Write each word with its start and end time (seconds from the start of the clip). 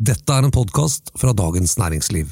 Dette 0.00 0.32
er 0.32 0.46
en 0.46 0.52
podkast 0.54 1.10
fra 1.20 1.34
Dagens 1.36 1.74
Næringsliv. 1.76 2.30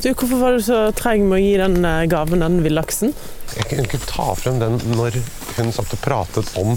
Du, 0.00 0.06
Hvorfor 0.14 0.38
var 0.40 0.56
du 0.56 0.62
så 0.64 0.78
treg 0.96 1.20
med 1.20 1.36
å 1.36 1.40
gi 1.42 1.50
den 1.60 1.84
eh, 1.84 2.06
gaven, 2.08 2.40
den 2.40 2.56
villaksen? 2.64 3.12
Jeg 3.58 3.68
kunne 3.68 3.84
ikke 3.84 4.00
ta 4.08 4.30
frem 4.40 4.56
den 4.62 4.80
når 4.94 5.18
hun 5.58 5.68
satt 5.76 5.92
og 5.92 6.00
pratet 6.00 6.48
om 6.56 6.72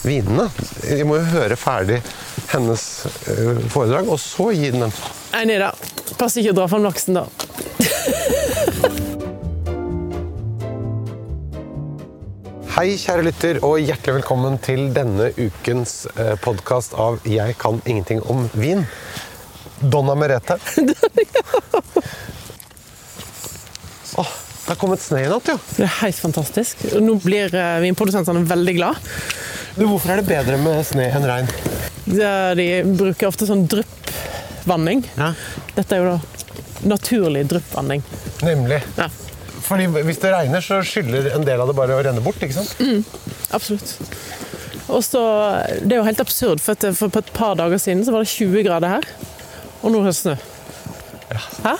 vinene. 0.00 0.48
Jeg 0.88 1.04
må 1.04 1.18
jo 1.20 1.28
høre 1.34 1.60
ferdig 1.60 2.00
hennes 2.54 2.86
eh, 3.28 3.60
foredrag, 3.68 4.08
og 4.08 4.16
så 4.24 4.48
gi 4.56 4.72
den 4.72 4.86
den. 4.86 4.96
Nei, 5.36 5.60
da. 5.60 5.74
Pass 6.16 6.40
ikke 6.40 6.56
å 6.56 6.60
dra 6.62 6.70
fram 6.72 6.88
laksen, 6.88 7.20
da. 7.20 7.28
Hei, 12.74 12.96
kjære 12.98 13.22
lytter, 13.22 13.58
og 13.62 13.76
hjertelig 13.78 14.16
velkommen 14.16 14.56
til 14.58 14.88
denne 14.90 15.28
ukens 15.38 16.08
podkast 16.42 16.96
av 16.98 17.20
Jeg 17.22 17.54
kan 17.62 17.76
ingenting 17.86 18.18
om 18.26 18.48
vin. 18.58 18.82
Donna 19.78 20.16
Merete. 20.18 20.56
Åh, 24.18 24.26
det 24.26 24.72
har 24.72 24.80
kommet 24.80 25.04
snø 25.06 25.22
i 25.22 25.30
natt, 25.30 25.52
jo. 25.52 25.56
Det 25.76 25.86
er 25.86 25.94
helt 26.00 26.18
fantastisk. 26.18 26.82
Nå 26.98 27.14
blir 27.22 27.54
eh, 27.54 27.78
vinprodusentene 27.86 28.42
veldig 28.50 28.74
glad. 28.80 28.98
Du, 29.78 29.86
hvorfor 29.86 30.10
er 30.10 30.24
det 30.24 30.26
bedre 30.32 30.58
med 30.58 30.82
snø 30.90 31.06
enn 31.14 31.30
regn? 31.30 31.46
De 32.10 32.68
bruker 32.90 33.30
ofte 33.30 33.46
sånn 33.46 33.68
dryppvanning. 33.70 35.06
Ja. 35.14 35.30
Dette 35.78 35.94
er 35.94 36.02
jo 36.02 36.16
da 36.16 36.18
naturlig 36.96 37.46
dryppvanning. 37.54 38.02
Nemlig. 38.42 38.82
Ja, 38.98 39.06
Fordi 39.64 39.86
Hvis 40.04 40.18
det 40.22 40.32
regner, 40.34 40.60
så 40.64 40.80
skylder 40.84 41.30
en 41.34 41.44
del 41.46 41.60
av 41.64 41.70
det 41.70 41.76
bare 41.78 41.96
å 41.96 42.02
renne 42.04 42.20
bort. 42.24 42.40
ikke 42.44 42.56
sant? 42.58 42.74
Mm, 42.80 43.04
absolutt. 43.56 43.94
Og 44.92 45.00
så, 45.06 45.22
Det 45.80 45.92
er 45.96 46.02
jo 46.02 46.08
helt 46.08 46.20
absurd, 46.20 46.60
for, 46.60 46.72
at 46.76 46.84
for 46.98 47.08
på 47.08 47.22
et 47.24 47.32
par 47.36 47.54
dager 47.56 47.80
siden 47.80 48.04
så 48.04 48.12
var 48.12 48.24
det 48.26 48.28
20 48.34 48.66
grader 48.66 48.88
her, 48.98 49.06
og 49.82 49.92
nå 49.94 50.02
er 50.04 50.10
det 50.10 50.18
snø. 50.18 50.34
Ja. 51.32 51.40
Hæ? 51.64 51.76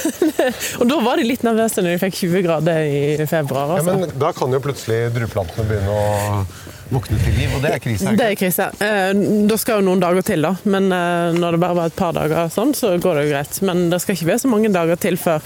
og 0.80 0.84
da 0.88 0.96
var 1.02 1.18
de 1.20 1.24
litt 1.26 1.42
nervøse 1.46 1.82
når 1.82 1.94
de 1.96 2.00
fikk 2.04 2.18
20 2.24 2.42
grader 2.46 2.82
i 2.86 3.26
februar. 3.30 3.74
Ja, 3.74 3.78
Altså. 3.80 3.94
men 3.98 4.18
Da 4.18 4.32
kan 4.36 4.52
jo 4.54 4.60
plutselig 4.62 5.00
drueplantene 5.14 5.66
begynne 5.68 5.94
å 5.94 6.44
våkne 6.90 7.18
til 7.22 7.36
liv, 7.38 7.52
og 7.54 7.62
det 7.62 7.72
er 7.76 7.82
krise. 7.82 8.10
Det 8.10 8.18
det 8.18 8.28
er 8.32 8.38
krise. 8.40 8.68
Eh, 8.82 9.12
Da 9.50 9.56
skal 9.60 9.80
jo 9.80 9.86
noen 9.90 10.02
dager 10.02 10.22
til, 10.26 10.42
da. 10.42 10.54
Men 10.64 10.90
eh, 10.94 11.38
når 11.38 11.56
det 11.56 11.60
bare 11.62 11.78
var 11.78 11.90
et 11.92 11.98
par 11.98 12.12
dager 12.16 12.50
sånn, 12.54 12.74
så 12.74 12.96
går 12.98 13.14
det 13.20 13.24
jo 13.28 13.32
greit. 13.34 13.60
Men 13.66 13.84
det 13.92 14.00
skal 14.02 14.16
ikke 14.16 14.30
være 14.32 14.42
så 14.44 14.50
mange 14.50 14.72
dager 14.74 14.96
til 14.98 15.18
før, 15.20 15.42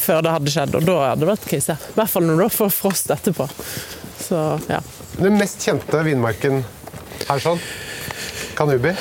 før 0.00 0.24
det 0.24 0.34
hadde 0.34 0.54
skjedd, 0.54 0.74
og 0.78 0.88
da 0.88 0.96
hadde 1.10 1.24
det 1.24 1.30
vært 1.30 1.46
krise. 1.50 1.76
I 1.76 1.96
hvert 1.98 2.12
fall 2.12 2.26
når 2.28 2.42
du 2.42 2.56
får 2.56 2.72
frost 2.74 3.12
etterpå. 3.14 3.46
Så 4.20 4.42
ja. 4.70 4.80
Den 5.20 5.38
mest 5.40 5.62
kjente 5.64 6.02
vinmarken 6.06 6.62
her 7.28 7.42
sånn? 7.42 7.60
Kanubi. 8.56 8.92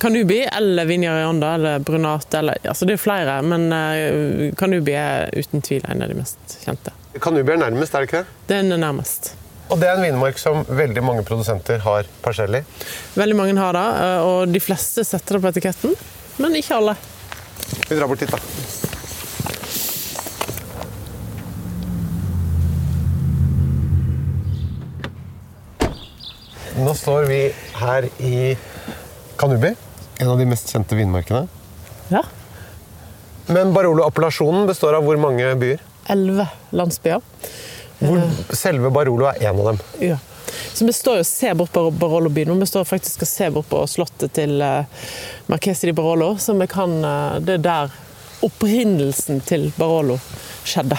Kanubi 0.00 0.40
eller 0.52 0.84
Vinjarianda 0.88 1.54
eller 1.54 1.78
Brunate 1.78 2.38
eller 2.38 2.58
Altså 2.64 2.86
det 2.88 2.96
er 2.96 3.02
flere, 3.02 3.36
men 3.46 3.68
eh, 3.74 4.48
Kanubi 4.58 4.94
er 4.98 5.30
uten 5.36 5.62
tvil 5.62 5.84
en 5.86 6.02
av 6.02 6.10
de 6.10 6.16
mest 6.18 6.56
kjente. 6.64 6.94
Kanubi 7.22 7.54
er 7.54 7.62
nærmest, 7.62 7.94
er 7.94 8.04
det 8.04 8.10
ikke 8.10 8.24
det? 8.24 8.34
Den 8.50 8.72
er 8.74 8.82
nærmest. 8.82 9.32
Og 9.70 9.78
det 9.78 9.86
er 9.86 9.98
en 9.98 10.02
vinmark 10.02 10.38
som 10.42 10.64
veldig 10.66 11.02
mange 11.06 11.22
produsenter 11.26 11.82
har 11.84 12.08
parsell 12.24 12.58
i. 12.58 12.64
Veldig 13.14 13.38
mange 13.38 13.54
har 13.58 13.78
det, 13.78 13.86
eh, 14.06 14.26
og 14.26 14.54
de 14.54 14.62
fleste 14.62 15.06
setter 15.06 15.38
det 15.38 15.44
på 15.44 15.52
etiketten, 15.54 15.94
men 16.42 16.58
ikke 16.58 16.78
alle. 16.80 16.96
Vi 17.86 17.94
drar 17.94 18.10
bort 18.10 18.22
dit, 18.22 18.30
da. 18.30 18.89
Nå 26.80 26.94
står 26.96 27.26
vi 27.28 27.38
her 27.76 28.06
i 28.24 28.56
Kanubi, 29.36 29.74
en 30.18 30.28
av 30.28 30.38
de 30.38 30.46
mest 30.48 30.70
kjente 30.72 30.96
vinmarkene. 30.96 31.42
Ja. 32.08 32.22
Men 33.46 33.74
Barolo-appellasjonen 33.74 34.64
består 34.66 34.96
av 34.96 35.04
hvor 35.04 35.20
mange 35.20 35.52
byer? 35.60 35.82
Elleve 36.08 36.46
landsbyer. 36.72 37.20
Hvor 38.00 38.24
selve 38.56 38.90
Barolo 38.94 39.28
er 39.28 39.44
en 39.50 39.60
av 39.60 39.70
dem. 39.72 39.84
Ja. 40.00 40.18
Så 40.72 40.86
vi 40.88 40.96
står 40.96 41.20
jo 41.20 41.26
og 41.26 41.28
ser 41.28 41.56
bort 41.58 41.72
på 41.74 41.84
Barolo 41.92 42.32
by 42.32 42.46
nå. 42.48 42.56
Vi 42.62 42.68
står 42.72 42.88
faktisk 42.88 43.26
og 43.26 43.28
ser 43.28 43.52
bort 43.54 43.68
på 43.68 43.84
slottet 43.90 44.32
til 44.38 44.56
Marquesi 44.56 45.50
Marchese 45.52 45.90
di 45.90 45.96
Barolo. 46.00 46.32
Så 46.38 46.56
vi 46.56 46.66
kan, 46.70 46.96
eh, 47.04 47.40
det 47.44 47.58
er 47.60 47.66
der 47.68 47.96
opprinnelsen 48.46 49.44
til 49.44 49.72
Barolo 49.76 50.16
skjedde. 50.64 50.96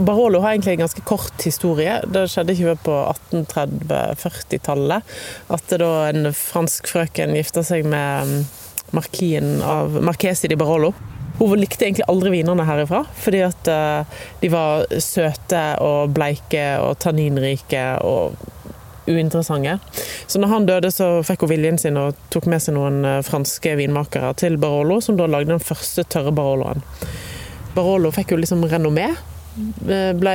Barolo 0.00 0.40
har 0.40 0.50
egentlig 0.54 0.72
en 0.72 0.78
ganske 0.86 1.00
kort 1.04 1.42
historie. 1.44 2.00
Det 2.08 2.28
skjedde 2.32 2.54
ikke 2.56 2.76
på 2.86 2.96
1830-40-tallet. 3.32 5.02
At 5.52 5.74
da 5.82 5.90
en 6.08 6.32
fransk 6.36 6.88
frøken 6.88 7.36
gifta 7.36 7.62
seg 7.66 7.84
med 7.88 8.30
mm, 8.30 8.44
markien 8.96 9.60
av 9.62 10.00
Marquesi 10.02 10.48
di 10.48 10.56
Barolo. 10.60 10.94
Hun 11.40 11.60
likte 11.60 11.84
egentlig 11.86 12.08
aldri 12.10 12.30
vinene 12.34 12.64
herifra, 12.68 13.04
fordi 13.16 13.40
at 13.46 13.68
eh, 13.72 14.04
de 14.42 14.48
var 14.52 14.84
søte 15.00 15.62
og 15.80 16.12
bleike 16.12 16.64
og 16.84 16.98
tanninrike 17.00 17.84
og 18.04 18.36
uinteressante. 19.08 19.78
Så 20.26 20.38
når 20.40 20.48
han 20.52 20.68
døde, 20.68 20.90
så 20.92 21.22
fikk 21.26 21.46
hun 21.46 21.52
viljen 21.54 21.80
sin 21.80 21.96
og 22.00 22.18
tok 22.32 22.46
med 22.50 22.60
seg 22.62 22.76
noen 22.76 23.04
eh, 23.08 23.22
franske 23.26 23.72
vinmakere 23.80 24.34
til 24.40 24.60
Barolo, 24.60 25.00
som 25.04 25.16
da 25.16 25.28
lagde 25.30 25.54
den 25.54 25.64
første 25.64 26.04
tørre 26.12 26.32
Baroloen. 26.36 26.84
Barolo 27.74 28.12
fikk 28.14 28.34
jo 28.34 28.40
liksom 28.40 28.66
renommé. 28.68 29.08
Eh, 29.88 30.12
Ble 30.16 30.34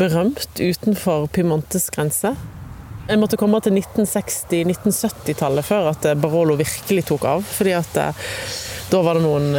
berømt 0.00 0.60
utenfor 0.60 1.28
Piemontes 1.34 1.88
grense. 1.94 2.34
Jeg 3.08 3.20
måtte 3.20 3.38
komme 3.40 3.60
til 3.64 3.78
1960-1970-tallet 3.78 5.64
før 5.64 5.92
at 5.94 6.08
eh, 6.08 6.18
Barolo 6.18 6.58
virkelig 6.60 7.06
tok 7.08 7.26
av. 7.28 7.46
Fordi 7.46 7.74
at 7.78 8.00
eh, 8.02 8.28
da 8.92 9.02
var 9.04 9.18
det 9.18 9.24
noen 9.26 9.50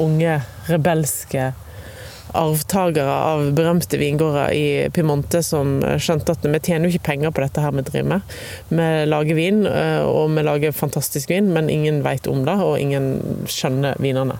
unge, 0.00 0.36
rebelske 0.70 1.50
arvtakere 2.38 3.10
av 3.10 3.48
berømte 3.56 3.98
vingårder 4.00 4.52
i 4.56 4.66
Piemonte 4.94 5.42
som 5.44 5.78
skjønte 5.80 6.36
at 6.36 6.46
vi 6.46 6.60
tjener 6.60 6.88
jo 6.88 6.94
ikke 6.94 7.08
penger 7.10 7.34
på 7.34 7.44
dette 7.44 7.64
her 7.64 7.74
vi 7.76 7.84
driver 7.86 8.08
med. 8.14 8.36
Vi 8.68 8.88
lager 9.10 9.38
vin, 9.38 9.64
eh, 9.66 10.02
og 10.06 10.30
vi 10.36 10.44
lager 10.46 10.76
fantastisk 10.76 11.30
vin, 11.32 11.52
men 11.54 11.70
ingen 11.72 12.02
vet 12.06 12.28
om 12.30 12.44
det, 12.46 12.56
og 12.60 12.78
ingen 12.80 13.44
skjønner 13.50 13.98
vinene. 14.02 14.38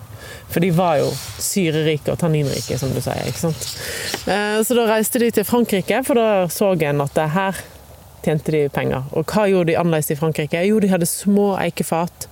For 0.51 0.63
de 0.63 0.71
var 0.75 0.99
jo 1.01 1.11
syrerike 1.41 2.13
og 2.13 2.19
tanninrike, 2.21 2.77
som 2.79 2.91
du 2.93 3.01
sier. 3.01 3.27
ikke 3.27 3.45
sant? 3.47 3.67
Eh, 4.27 4.61
Så 4.63 4.75
da 4.77 4.87
reiste 4.87 5.19
de 5.19 5.31
til 5.31 5.47
Frankrike, 5.47 6.03
for 6.05 6.15
da 6.15 6.47
så 6.47 6.73
en 6.81 7.01
at 7.01 7.13
det 7.15 7.29
her 7.35 7.55
tjente 8.25 8.53
de 8.53 8.61
penger. 8.73 9.05
Og 9.17 9.25
hva 9.29 9.47
gjorde 9.49 9.71
de 9.71 9.77
annerledes 9.79 10.11
i 10.13 10.17
Frankrike? 10.19 10.61
Jo, 10.67 10.79
de 10.81 10.89
hadde 10.91 11.07
små 11.09 11.51
eikefat, 11.61 12.27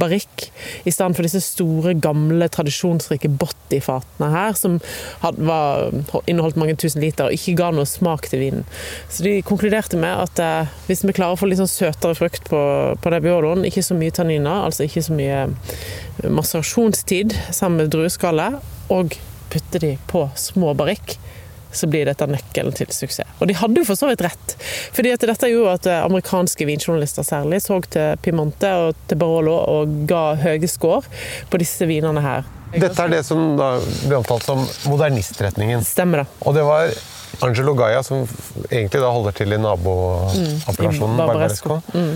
barrikk, 0.00 0.48
i 0.84 0.92
stedet 0.94 1.16
for 1.16 1.26
disse 1.26 1.42
store, 1.44 1.94
gamle, 2.00 2.48
tradisjonsrike 2.52 3.30
Botti-fatene 3.40 4.30
her, 4.32 4.56
som 4.58 4.78
hadde, 5.24 5.44
var, 5.48 5.92
inneholdt 6.30 6.58
mange 6.60 6.76
tusen 6.80 7.02
liter 7.04 7.28
og 7.28 7.36
ikke 7.36 7.56
ga 7.60 7.70
noe 7.74 7.88
smak 7.88 8.28
til 8.30 8.42
vinen. 8.44 8.66
Så 9.12 9.26
de 9.26 9.36
konkluderte 9.46 10.00
med 10.00 10.24
at 10.26 10.42
eh, 10.42 10.72
hvis 10.88 11.04
vi 11.06 11.16
klarer 11.16 11.36
å 11.36 11.40
få 11.40 11.50
litt 11.50 11.60
sånn 11.62 11.70
søtere 11.70 12.16
frukt 12.18 12.48
på, 12.50 12.62
på 13.00 13.14
Nebbioloen, 13.14 13.66
ikke 13.68 13.84
så 13.84 13.96
mye 13.98 14.14
tanniner, 14.14 14.64
altså 14.68 14.88
ikke 14.88 15.04
så 15.04 15.16
mye 15.16 15.44
eh, 15.44 16.28
maserasjonstid 16.30 17.36
sammen 17.50 17.84
med 17.84 17.94
drueskallet, 17.94 18.60
og 18.94 19.16
putte 19.52 19.80
de 19.82 19.94
på 20.10 20.26
små 20.38 20.74
barrikk, 20.76 21.16
så 21.74 21.88
blir 21.90 22.06
dette 22.08 22.26
nøkkelen 22.30 22.74
til 22.78 22.86
suksess. 22.94 23.28
Og 23.40 23.48
de 23.50 23.54
hadde 23.58 23.82
jo 23.82 23.84
for 23.88 23.98
så 23.98 24.08
vidt 24.10 24.22
rett. 24.24 24.54
Fordi 24.94 25.12
at 25.14 25.20
dette 25.26 25.50
gjorde 25.50 25.74
at 25.80 25.86
eh, 25.90 26.00
amerikanske 26.06 26.66
vinjournalister 26.68 27.26
særlig 27.26 27.60
så 27.64 27.80
til 27.90 28.16
Piemonte 28.24 28.70
og 28.86 29.00
til 29.10 29.18
Barolo 29.20 29.56
og 29.74 29.96
ga 30.10 30.34
høye 30.40 30.68
score 30.70 31.02
på 31.50 31.60
disse 31.62 31.86
vinene 31.90 32.22
her. 32.24 32.46
Dette 32.74 33.04
er 33.04 33.12
det 33.12 33.20
som 33.26 33.52
da 33.58 33.72
blir 34.06 34.16
omtalt 34.18 34.42
som 34.46 34.64
modernistretningen. 34.90 35.84
Stemmer 35.86 36.24
det. 36.24 36.26
Og 36.46 36.54
det 36.56 36.64
var 36.66 36.90
Angelo 37.46 37.74
Gaia 37.78 38.00
som 38.06 38.24
egentlig 38.70 39.00
da 39.02 39.10
holder 39.14 39.34
til 39.38 39.52
i 39.54 39.58
naboappellasjonen 39.62 41.14
Mm, 41.14 41.20
Barbaresco. 41.20 41.80
Mm. 41.94 42.14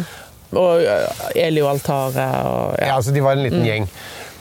Og 0.58 0.80
eh, 0.82 1.44
Elio 1.46 1.66
Altare 1.68 2.28
og 2.48 2.78
Ja, 2.80 2.86
ja. 2.86 2.94
altså 2.96 3.12
De 3.14 3.20
var 3.22 3.36
en 3.36 3.42
liten 3.44 3.60
Mm. 3.62 3.66
gjeng. 3.68 3.88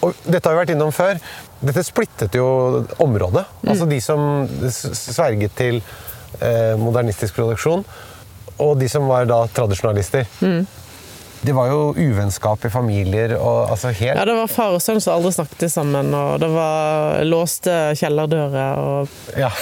Og 0.06 0.14
dette 0.30 0.46
har 0.48 0.54
vi 0.56 0.62
vært 0.62 0.74
innom 0.76 0.92
før. 0.94 1.18
Dette 1.60 1.84
splittet 1.84 2.36
jo 2.38 2.48
området. 3.02 3.46
Mm. 3.62 3.70
Altså 3.72 3.88
de 3.90 4.02
som 4.04 4.48
sverget 4.74 5.56
til 5.58 5.80
eh, 5.80 6.76
modernistisk 6.78 7.36
produksjon, 7.40 7.86
og 8.58 8.78
de 8.78 8.90
som 8.90 9.08
var 9.10 9.26
da 9.30 9.44
tradisjonalister. 9.54 10.28
Mm. 10.42 10.68
Det 11.42 11.54
var 11.54 11.70
jo 11.70 11.94
uvennskap 11.94 12.66
i 12.66 12.70
familier 12.74 13.36
og 13.38 13.70
altså 13.70 13.92
helt 13.94 14.18
ja, 14.18 14.24
det 14.26 14.34
var 14.40 14.50
far 14.50 14.74
og 14.74 14.82
sønn 14.82 14.98
som 15.04 15.20
aldri 15.20 15.36
snakket 15.36 15.70
sammen, 15.70 16.10
og 16.18 16.40
det 16.42 16.50
var 16.50 17.22
låste 17.30 17.76
kjellerdører. 18.00 18.82
og 18.82 19.38
ja. 19.38 19.52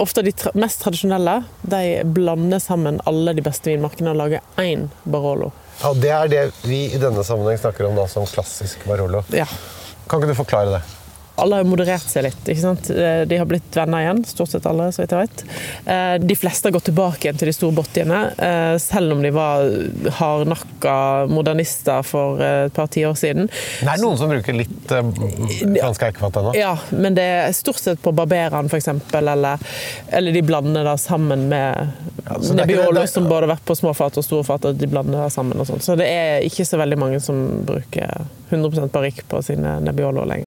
Ofte 0.00 0.22
de 0.22 0.32
tra 0.32 0.52
mest 0.56 0.80
tradisjonelle 0.80 1.42
de 1.68 1.82
blander 2.08 2.62
sammen 2.62 3.00
alle 3.04 3.34
de 3.36 3.44
beste 3.44 3.68
vinmarkene 3.72 4.14
og 4.14 4.20
lager 4.22 4.62
én 4.62 4.88
Barolo. 5.04 5.52
ja, 5.82 5.92
Det 5.92 6.10
er 6.16 6.32
det 6.32 6.42
vi 6.64 6.84
i 6.94 7.02
denne 7.02 7.24
sammenheng 7.26 7.60
snakker 7.60 7.90
om 7.90 7.98
da 7.98 8.08
som 8.08 8.26
klassisk 8.26 8.86
Barolo. 8.88 9.24
Ja. 9.34 9.48
Kan 10.12 10.20
ikke 10.20 10.28
du 10.28 10.36
forklare 10.36 10.74
det? 10.74 11.01
Alle 11.36 11.56
har 11.60 11.64
moderert 11.64 12.04
seg 12.10 12.26
litt. 12.26 12.42
ikke 12.48 12.60
sant? 12.60 12.90
Eh, 12.90 13.22
De 13.28 13.38
har 13.40 13.46
blitt 13.48 13.76
venner 13.76 14.04
igjen, 14.04 14.24
stort 14.28 14.50
sett 14.52 14.66
alle, 14.68 14.90
så 14.92 15.02
vidt 15.02 15.14
jeg 15.14 15.28
vet. 15.28 15.44
Eh, 15.86 16.16
De 16.18 16.36
fleste 16.36 16.68
har 16.68 16.72
gått 16.76 16.84
tilbake 16.90 17.24
igjen 17.28 17.38
til 17.40 17.48
de 17.48 17.54
store 17.56 17.76
bottiene, 17.76 18.20
eh, 18.38 18.76
selv 18.82 19.12
om 19.16 19.22
de 19.22 19.30
var 19.30 19.64
hardnakka 20.18 21.26
modernister 21.32 22.02
for 22.04 22.40
et 22.42 22.72
par 22.74 22.86
tiår 22.92 23.16
siden. 23.16 23.48
Det 23.80 23.88
er 23.88 24.02
noen 24.02 24.18
som 24.20 24.30
bruker 24.30 24.56
litt 24.56 24.86
fransk 24.92 26.02
eikefat 26.08 26.36
ennå. 26.42 26.54
Ja, 26.58 26.76
men 26.90 27.14
det 27.16 27.24
er 27.24 27.52
stort 27.56 27.80
sett 27.80 28.02
på 28.02 28.12
Barberaen 28.14 28.68
f.eks., 28.70 28.88
eller, 29.12 29.58
eller 30.12 30.32
de 30.32 30.42
blander 30.42 30.84
det 30.84 30.98
sammen 31.00 31.48
med 31.48 31.88
Ja, 32.22 32.36
Nebbiolo, 32.54 33.06
som 33.10 33.24
både 33.28 33.46
har 33.48 33.56
vært 33.56 33.66
på 33.66 33.76
små 33.76 33.94
fat 33.96 34.16
og 34.20 34.24
store 34.24 34.44
fat, 34.46 34.64
og 34.68 34.76
de 34.78 34.86
blander 34.86 35.24
det 35.24 35.32
sammen 35.34 35.58
og 35.58 35.66
sånn. 35.66 35.82
Så 35.82 35.96
det 35.98 36.06
er 36.12 36.46
ikke 36.46 36.66
så 36.68 36.78
veldig 36.80 36.98
mange 37.00 37.20
som 37.20 37.64
bruker 37.66 38.26
100% 38.52 38.92
barrikk 38.94 39.24
på 39.28 39.42
sine 39.42 39.78
Nebbiolo 39.82 40.24
lenger. 40.28 40.46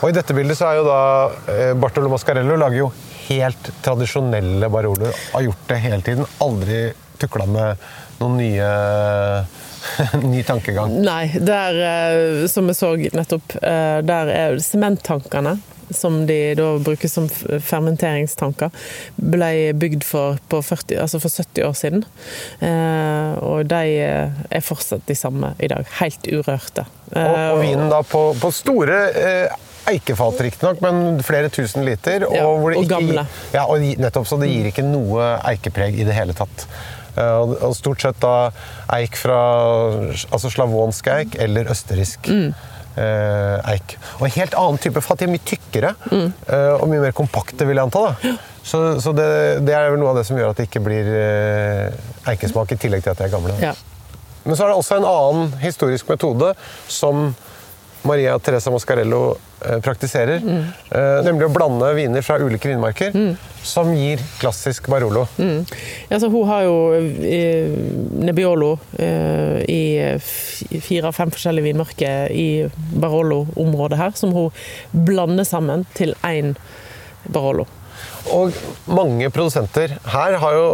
Og 0.00 0.08
i 0.08 0.16
dette 0.16 0.34
bildet 0.36 0.56
så 0.56 0.70
er 0.70 0.80
jo 0.80 0.86
da 0.88 1.00
eh, 1.52 1.72
Bartolo 1.76 2.08
Mascarello 2.12 2.56
lager 2.60 2.78
jo 2.78 2.90
helt 3.28 3.72
tradisjonelle 3.84 4.70
Baroloer. 4.72 5.16
Har 5.34 5.44
gjort 5.44 5.66
det 5.68 5.80
hele 5.84 6.02
tiden. 6.06 6.28
Aldri 6.40 6.84
tukla 7.20 7.46
med 7.46 7.90
noen 8.20 8.38
nye 8.40 8.70
ny 10.32 10.40
tankegang. 10.48 10.94
Nei, 11.04 11.26
der, 11.36 11.82
eh, 11.90 12.46
som 12.48 12.68
vi 12.68 12.76
så 12.76 12.94
nettopp, 12.96 13.56
eh, 13.60 14.00
der 14.06 14.32
er 14.32 14.58
sementtankene, 14.64 15.58
som 15.90 16.20
de 16.26 16.54
da 16.54 16.66
bruker 16.78 17.10
som 17.10 17.26
fermenteringstanker, 17.28 18.70
ble 19.16 19.52
bygd 19.80 20.04
for, 20.06 20.38
på 20.48 20.60
40, 20.62 21.00
altså 21.02 21.20
for 21.22 21.34
70 21.34 21.66
år 21.66 21.74
siden. 21.76 22.04
Eh, 22.62 23.32
og 23.42 23.66
de 23.68 23.96
er 24.00 24.64
fortsatt 24.64 25.04
de 25.10 25.16
samme 25.18 25.54
i 25.58 25.70
dag. 25.72 25.88
Helt 26.00 26.30
urørte. 26.30 26.86
Og, 27.10 27.40
og 27.56 27.64
vinen 27.64 27.90
da 27.90 28.04
på, 28.06 28.30
på 28.38 28.52
store 28.54 29.00
eh, 29.18 29.58
eikefat, 29.88 30.40
riktignok, 30.44 30.80
men 30.84 31.22
flere 31.24 31.48
tusen 31.48 31.84
liter. 31.86 32.26
Og, 32.28 32.34
Ja, 32.36 32.44
hvor 32.46 32.70
det 32.70 32.78
og 32.78 32.84
ikke, 32.84 32.98
gamle. 33.00 33.26
Ja, 33.54 33.64
og 33.66 33.80
nettopp, 33.80 34.26
så 34.28 34.38
det 34.40 34.50
gir 34.52 34.66
ikke 34.70 34.84
noe 34.86 35.36
eikepreg 35.50 35.96
i 36.00 36.04
det 36.04 36.14
hele 36.14 36.34
tatt. 36.36 36.66
Eh, 37.16 37.38
og, 37.40 37.72
stort 37.74 38.00
sett 38.04 38.20
da 38.22 38.50
eik 38.94 39.16
fra 39.18 39.38
altså 40.30 40.50
slavonsk 40.52 41.08
eik 41.10 41.34
eller 41.42 41.70
østerriksk. 41.72 42.28
Mm. 42.30 42.52
eh, 43.00 43.56
eik. 43.74 43.96
Og 44.20 44.26
en 44.28 44.34
helt 44.36 44.54
annen 44.54 44.78
type 44.82 45.00
fat. 45.02 45.18
De 45.18 45.24
er 45.24 45.32
mye 45.32 45.44
tykkere 45.46 45.94
Mm. 46.10 46.32
eh, 46.48 46.72
og 46.80 46.88
mye 46.88 47.00
mer 47.00 47.12
kompakte, 47.12 47.66
vil 47.66 47.76
jeg 47.76 47.84
anta. 47.88 48.00
da. 48.10 48.36
Så, 48.62 49.00
så 49.00 49.12
det, 49.16 49.64
det 49.66 49.74
er 49.74 49.90
vel 49.90 49.98
noe 50.02 50.10
av 50.10 50.16
det 50.20 50.26
som 50.28 50.36
gjør 50.36 50.50
at 50.52 50.56
det 50.60 50.68
ikke 50.68 50.82
blir 50.84 51.06
eikesmak, 52.28 52.72
i 52.72 52.76
tillegg 52.76 53.02
til 53.02 53.10
at 53.14 53.18
de 53.18 53.24
er 53.24 53.32
gamle. 53.32 53.56
ja. 53.62 53.74
Men 54.44 54.56
så 54.56 54.64
er 54.64 54.70
det 54.72 54.76
også 54.80 54.96
en 54.96 55.04
annen 55.04 55.50
historisk 55.60 56.08
metode 56.08 56.54
som 56.88 57.34
Maria 58.02 58.38
Teresa 58.38 58.70
Mascarello 58.70 59.36
eh, 59.64 59.80
praktiserer. 59.84 60.40
Mm. 60.40 60.64
nemlig 61.24 61.46
å 61.46 61.52
blande 61.52 61.90
viner 61.94 62.24
fra 62.24 62.38
ulike 62.40 62.68
vinmarker, 62.70 63.14
som 63.62 63.92
gir 63.94 64.20
klassisk 64.40 64.88
Barolo. 64.90 65.26
Ja, 66.08 66.20
så 66.20 66.30
hun 66.32 66.48
har 66.48 66.64
jo 66.64 66.76
eh, 66.96 67.70
Nebbiolo 68.24 68.72
eh, 68.98 69.60
i 69.68 69.82
fire-fem 70.18 71.32
forskjellige 71.34 71.70
vinmarker 71.70 72.32
i 72.32 72.68
Barolo-området 72.96 74.00
her, 74.00 74.16
som 74.16 74.32
hun 74.36 74.50
blander 74.92 75.48
sammen 75.48 75.84
til 75.94 76.16
én 76.26 76.56
Barolo. 77.28 77.68
Og 78.32 78.56
mange 78.90 79.30
produsenter 79.32 79.96
her 80.12 80.36
har 80.42 80.56
jo 80.56 80.66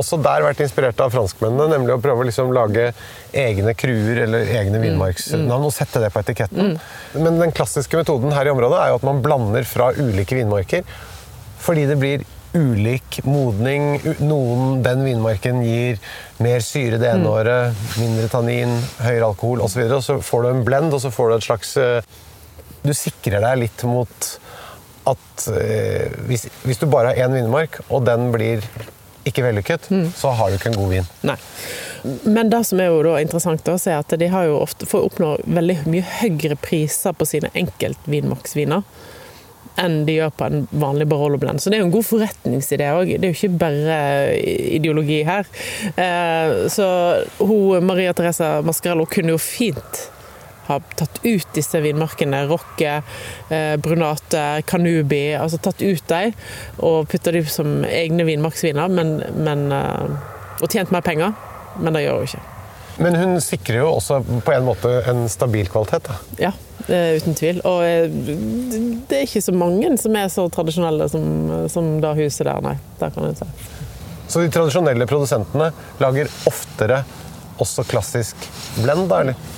også 0.00 0.18
der 0.24 0.44
vært 0.46 0.60
inspirert 0.64 1.00
av 1.04 1.12
franskmennene, 1.12 1.68
nemlig 1.74 1.94
å 1.96 2.00
prøve 2.02 2.24
å 2.24 2.28
liksom 2.28 2.52
lage 2.56 2.90
egne 3.36 3.74
kruer 3.76 4.22
eller 4.24 4.52
egne 4.60 4.80
vinmarksnavn 4.82 5.66
og 5.68 5.74
sette 5.74 6.00
det 6.02 6.12
på 6.14 6.22
etiketten. 6.22 6.76
Men 7.18 7.40
den 7.40 7.52
klassiske 7.54 8.00
metoden 8.00 8.32
her 8.32 8.48
i 8.48 8.54
området 8.54 8.78
er 8.80 8.92
jo 8.92 9.00
at 9.00 9.08
man 9.08 9.20
blander 9.24 9.66
fra 9.68 9.90
ulike 9.96 10.38
vinmarker, 10.38 10.86
fordi 11.62 11.84
det 11.90 11.98
blir 12.00 12.24
ulik 12.52 13.20
modning. 13.24 13.96
Noen, 14.24 14.82
den 14.84 15.04
vinmarken 15.06 15.62
gir 15.64 16.00
mer 16.42 16.64
syre 16.64 17.00
det 17.00 17.12
ene 17.12 17.28
året, 17.28 17.84
mindre 18.00 18.28
tannin, 18.32 18.74
høyere 19.00 19.30
alkohol 19.30 19.64
osv. 19.64 19.84
Og, 19.86 19.92
så 19.92 19.96
og 19.96 20.06
så 20.08 20.30
får 20.30 20.44
du 20.44 20.50
en 20.52 20.64
blend, 20.66 20.92
og 20.92 21.04
så 21.04 21.12
får 21.12 21.30
du 21.30 21.36
et 21.36 21.48
slags 21.48 21.76
eh, 21.80 22.14
Du 22.82 22.92
sikrer 22.96 23.44
deg 23.44 23.60
litt 23.60 23.84
mot 23.86 24.32
at 25.12 25.46
eh, 25.54 26.12
hvis, 26.28 26.48
hvis 26.66 26.80
du 26.80 26.88
bare 26.90 27.12
har 27.12 27.28
én 27.28 27.36
vinmark, 27.36 27.80
og 27.90 28.04
den 28.06 28.30
blir 28.34 28.64
ikke 29.28 29.44
vellykket, 29.46 29.88
så 30.18 30.32
har 30.34 30.50
du 30.50 30.56
ikke 30.58 30.72
en 30.72 30.78
god 30.80 30.90
vin. 30.96 31.08
Nei. 31.28 31.36
Men 32.26 32.50
det 32.50 32.64
som 32.66 32.80
er 32.82 32.90
jo 32.90 33.02
da 33.06 33.16
interessant 33.22 33.68
også 33.70 33.92
er 33.92 34.00
at 34.02 34.14
de 34.18 34.28
har 34.32 34.48
jo 34.48 34.56
ofte 34.64 34.88
får 34.90 35.04
oppnå 35.06 35.32
veldig 35.46 35.76
mye 35.86 36.06
høyere 36.20 36.56
priser 36.58 37.14
på 37.14 37.28
sine 37.30 37.52
enkeltvinmarksviner 37.54 38.82
enn 39.80 40.02
de 40.04 40.18
gjør 40.18 40.32
på 40.36 40.44
en 40.50 40.66
vanlig 40.76 41.06
Barolo-blend. 41.08 41.62
Så 41.62 41.70
det 41.72 41.78
er 41.78 41.80
jo 41.80 41.86
en 41.86 41.94
god 41.94 42.04
forretningsidé 42.04 42.90
òg. 42.92 43.14
Det 43.16 43.24
er 43.24 43.30
jo 43.32 43.38
ikke 43.38 43.60
bare 43.62 43.94
ideologi 44.76 45.22
her. 45.24 45.48
Eh, 45.96 46.66
Så 46.68 46.84
hun, 47.38 47.86
Maria 47.88 48.12
Teresa 48.12 48.58
Mascarello 48.66 49.06
kunne 49.08 49.32
jo 49.32 49.38
fint 49.40 50.02
ha 50.68 50.78
tatt 50.98 51.20
ut 51.24 51.48
disse 51.56 51.80
vinmarkene, 51.82 52.44
Rocke, 52.50 53.02
eh, 53.48 53.74
Brunate, 53.82 54.62
Canubi, 54.66 55.24
altså 55.38 55.60
tatt 55.62 55.82
ut 55.82 56.06
dem 56.08 56.32
og 56.78 57.08
putta 57.10 57.34
dem 57.34 57.48
som 57.50 57.82
egne 57.88 58.26
vinmarksviner, 58.28 58.92
men, 58.92 59.18
men, 59.36 59.68
eh, 59.74 60.62
og 60.62 60.68
tjent 60.70 60.94
mer 60.94 61.04
penger. 61.06 61.34
Men 61.80 61.96
det 61.96 62.04
gjør 62.04 62.18
hun 62.20 62.28
ikke. 62.28 62.42
Men 63.02 63.14
hun 63.16 63.38
sikrer 63.40 63.78
jo 63.80 63.86
også 63.94 64.18
på 64.44 64.52
en 64.52 64.66
måte 64.66 64.90
en 65.08 65.24
stabil 65.32 65.68
kvalitet. 65.72 66.10
Da. 66.10 66.18
Ja, 66.50 66.50
uten 66.88 67.36
tvil. 67.38 67.62
Og 67.68 67.80
eh, 67.86 68.12
det 69.08 69.16
er 69.16 69.24
ikke 69.24 69.44
så 69.44 69.54
mange 69.56 69.94
som 70.00 70.18
er 70.20 70.28
så 70.32 70.44
tradisjonelle 70.52 71.08
som, 71.08 71.24
som 71.72 71.94
det 72.04 72.12
huset 72.20 72.46
der, 72.48 72.60
nei. 72.64 72.76
Der 73.00 73.14
kan 73.14 73.30
hun 73.30 73.38
si. 73.38 73.48
Så 74.28 74.40
de 74.44 74.52
tradisjonelle 74.52 75.08
produsentene 75.08 75.72
lager 76.00 76.30
oftere 76.48 77.02
også 77.60 77.84
klassisk 77.88 78.46
blend, 78.78 79.08
da, 79.10 79.22
eller? 79.24 79.50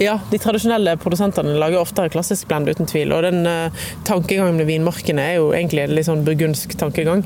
Ja, 0.00 0.14
de 0.30 0.38
tradisjonelle 0.40 0.94
produsentene 0.96 1.58
lager 1.60 1.82
oftere 1.82 2.08
klassisk 2.08 2.46
blend, 2.48 2.70
uten 2.72 2.88
tvil. 2.88 3.10
Og 3.12 3.20
den 3.26 3.44
uh, 3.44 3.82
tankegangen 4.08 4.56
med 4.56 4.70
vinmarkene 4.70 5.26
er 5.28 5.34
jo 5.36 5.50
egentlig 5.52 5.82
en 5.84 5.92
litt 5.92 6.08
sånn 6.08 6.22
burgundsk 6.24 6.72
tankegang. 6.80 7.20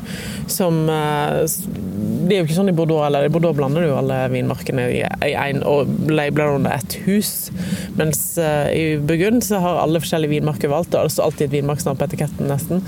Som 0.51 0.89
uh, 0.91 1.45
Det 1.47 2.35
er 2.35 2.41
jo 2.41 2.49
ikke 2.49 2.57
sånn 2.57 2.73
i 2.73 2.75
Bordeaux, 2.75 3.05
eller 3.07 3.29
i 3.29 3.31
Bordeaux 3.31 3.55
blander 3.55 3.85
du 3.85 3.93
jo 3.93 4.01
alle 4.01 4.19
vinmarkene 4.33 4.89
i 4.91 5.05
i 5.05 5.33
en 5.39 5.63
og 5.69 5.87
labeler 6.11 6.57
under 6.57 6.75
ett 6.75 6.99
hus. 7.05 7.53
Mens 7.95 8.25
uh, 8.43 8.67
i 8.75 8.99
Burgund 8.99 9.47
så 9.47 9.63
har 9.63 9.79
alle 9.85 10.03
forskjellige 10.03 10.35
vinmarker 10.35 10.75
valgt, 10.75 10.99
og 10.99 11.07
det 11.07 11.15
står 11.15 11.31
alltid 11.31 11.47
et 11.47 11.57
vinmarksnavn 11.61 12.01
på 12.01 12.09
etiketten, 12.11 12.51
nesten. 12.51 12.83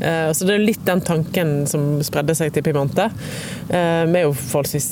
Så 0.00 0.46
det 0.46 0.54
er 0.54 0.62
litt 0.62 0.84
den 0.84 1.00
tanken 1.04 1.64
som 1.70 1.88
spredde 2.04 2.36
seg 2.36 2.52
til 2.54 2.64
Pimante. 2.66 3.08
Vi 3.70 3.74
er 4.20 4.26
jo 4.26 4.34
forholdsvis 4.36 4.90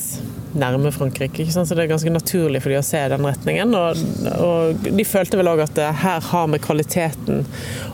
nærme 0.57 0.93
Frankrike, 0.95 1.43
ikke 1.45 1.53
sant? 1.55 1.69
så 1.69 1.77
det 1.77 1.85
er 1.85 1.91
ganske 1.93 2.13
naturlig 2.13 2.63
for 2.65 2.73
de 2.73 2.79
å 2.81 2.85
se 2.87 3.01
den 3.13 3.27
retningen. 3.27 3.75
Og, 3.75 4.03
og 4.39 4.89
de 4.89 5.05
følte 5.09 5.41
vel 5.41 5.51
òg 5.53 5.65
at 5.67 5.75
det 5.79 5.89
her 6.03 6.21
har 6.31 6.49
vi 6.53 6.61
kvaliteten, 6.65 7.45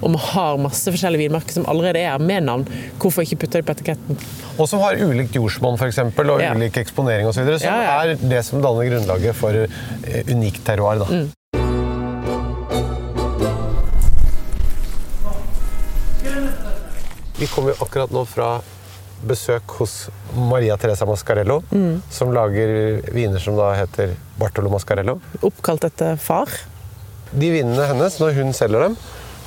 og 0.01 0.15
vi 0.15 0.23
har 0.31 0.61
masse 0.63 0.91
forskjellige 0.95 1.27
vinmarker 1.27 1.59
som 1.59 1.67
allerede 1.71 2.03
er 2.05 2.19
med 2.23 2.47
navn. 2.49 2.67
Hvorfor 3.03 3.27
ikke 3.27 3.41
putte 3.45 3.61
det 3.61 3.67
på 3.69 3.75
etiketten? 3.77 4.21
Og 4.59 4.69
som 4.71 4.83
har 4.85 5.01
ulikt 5.03 5.35
jordsmonn 5.35 5.81
eksempel, 5.85 6.31
og 6.31 6.41
Ja. 6.41 6.53
ulik 6.55 6.77
eksponering 6.77 7.27
osv. 7.27 7.59
Som 7.59 7.67
Ja, 7.67 7.83
ja. 7.83 8.03
er 8.03 8.17
det 8.21 8.45
som 8.45 8.63
danner 8.63 8.87
grunnlaget 8.91 9.35
for 9.35 9.51
eh, 9.55 10.23
unikt 10.31 10.65
terroir. 10.65 10.99
Da. 10.99 11.07
Mm. 11.11 11.31
Vi 17.39 17.47
kommer 17.47 17.71
jo 17.75 17.83
akkurat 17.85 18.11
nå 18.15 18.25
fra 18.25 18.61
besøk 19.27 19.75
hos 19.81 20.09
Maria 20.37 20.77
Teresa 20.81 21.07
Mascarello, 21.09 21.63
Mm. 21.71 22.03
som 22.11 22.33
lager 22.35 23.01
viner 23.15 23.41
som 23.43 23.57
da 23.59 23.73
heter 23.79 24.15
Bartolo 24.39 24.71
Mascarello. 24.73 25.19
Oppkalt 25.43 25.85
etter 25.89 26.17
far. 26.21 26.49
De 27.35 27.51
vinene 27.51 27.87
hennes, 27.91 28.19
når 28.21 28.35
hun 28.39 28.53
selger 28.55 28.89
dem, 28.89 28.97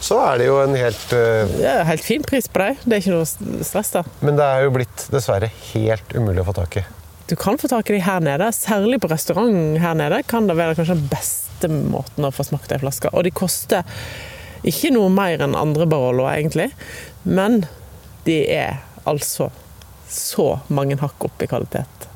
så 0.03 0.19
er 0.27 0.37
det 0.41 0.47
jo 0.49 0.57
en 0.61 0.75
helt 0.77 1.13
uh... 1.15 1.55
Er 1.63 1.83
helt 1.87 2.03
fin 2.05 2.21
pris 2.25 2.47
på 2.51 2.59
dem. 2.61 2.75
Det 2.83 2.97
er 2.97 3.01
ikke 3.01 3.15
noe 3.15 3.63
stress, 3.65 3.89
da. 3.95 4.03
Men 4.21 4.35
det 4.37 4.45
er 4.45 4.65
jo 4.67 4.73
blitt 4.75 5.07
dessverre 5.13 5.49
helt 5.73 6.13
umulig 6.13 6.43
å 6.43 6.47
få 6.51 6.53
tak 6.59 6.77
i. 6.81 6.85
du 7.27 7.35
kan 7.35 7.57
få 7.59 7.67
tak 7.67 7.89
i 7.89 7.97
de 7.97 8.03
her 8.05 8.21
nede. 8.23 8.45
Særlig 8.55 8.99
på 9.03 9.09
restaurant 9.11 9.79
her 9.83 9.95
nede 9.99 10.21
kan 10.29 10.45
det 10.47 10.55
være 10.55 10.75
kanskje 10.77 10.95
den 10.99 11.09
beste 11.11 11.67
måten 11.73 12.23
å 12.23 12.31
få 12.31 12.45
smakt 12.47 12.71
ei 12.71 12.77
flaske. 12.79 13.09
Og 13.11 13.23
de 13.25 13.31
koster 13.35 13.83
ikke 14.67 14.91
noe 14.95 15.09
mer 15.11 15.41
enn 15.43 15.55
andre 15.57 15.85
Barolo, 15.89 16.23
egentlig. 16.29 16.69
Men 17.25 17.65
de 18.27 18.37
er 18.53 18.77
altså 19.07 19.49
så 20.09 20.59
mange 20.73 20.97
hakk 21.01 21.27
opp 21.27 21.43
i 21.43 21.49
kvalitet. 21.49 22.07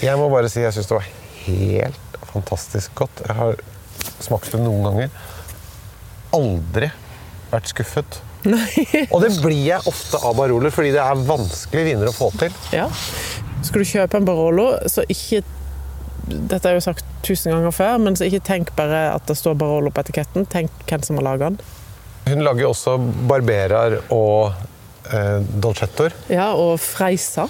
Jeg 0.00 0.16
må 0.16 0.30
bare 0.32 0.48
si 0.52 0.62
jeg 0.62 0.72
syns 0.74 0.88
det 0.88 0.96
var 0.96 1.10
helt 1.44 2.18
fantastisk 2.30 2.94
godt. 3.02 3.22
Jeg 3.26 3.36
har 3.36 3.62
smakt 4.22 4.52
det 4.52 4.62
noen 4.62 4.86
ganger. 4.86 5.14
Aldri 6.36 6.90
vært 7.50 7.70
skuffet. 7.72 8.20
Nei. 8.48 8.84
Og 9.10 9.20
det 9.24 9.34
blir 9.42 9.58
jeg 9.66 9.84
ofte 9.90 10.20
av 10.24 10.36
Baroler, 10.38 10.72
fordi 10.72 10.94
det 10.94 11.02
er 11.02 11.24
vanskelige 11.28 11.90
viner 11.90 12.10
å 12.10 12.16
få 12.16 12.30
til. 12.40 12.54
Ja. 12.72 12.86
Skal 13.66 13.82
du 13.82 13.90
kjøpe 13.90 14.20
en 14.20 14.28
Barolo, 14.28 14.72
så 14.88 15.04
ikke 15.08 15.42
Dette 16.30 16.68
jeg 16.70 16.76
jo 16.76 16.82
sagt 16.84 17.06
tusen 17.26 17.50
ganger 17.50 17.72
før, 17.74 17.96
men 17.98 18.14
så 18.14 18.26
ikke 18.28 18.42
tenk 18.46 18.68
bare 18.76 19.08
at 19.16 19.24
det 19.26 19.34
står 19.34 19.56
Barolo 19.58 19.90
på 19.90 20.02
etiketten. 20.04 20.44
Tenk 20.46 20.70
hvem 20.86 21.02
som 21.02 21.18
har 21.18 21.24
laga 21.26 21.48
den. 21.48 21.56
Hun 22.28 22.44
lager 22.44 22.62
jo 22.62 22.68
også 22.70 22.94
barberer 23.26 23.96
og 24.14 24.52
Dolcettoer. 25.62 26.14
Ja, 26.32 26.50
og 26.54 26.76
Freisa. 26.82 27.48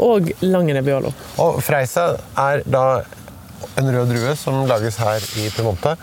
Og 0.00 0.30
Lange 0.40 0.74
Nebbiolo. 0.76 1.10
Og 1.42 1.58
Freisa 1.64 2.12
er 2.40 2.62
da 2.64 2.84
en 3.78 3.90
rød 3.92 4.12
drue 4.12 4.36
som 4.36 4.62
lages 4.68 4.96
her 5.00 5.24
i 5.40 5.48
Piemonte, 5.52 5.96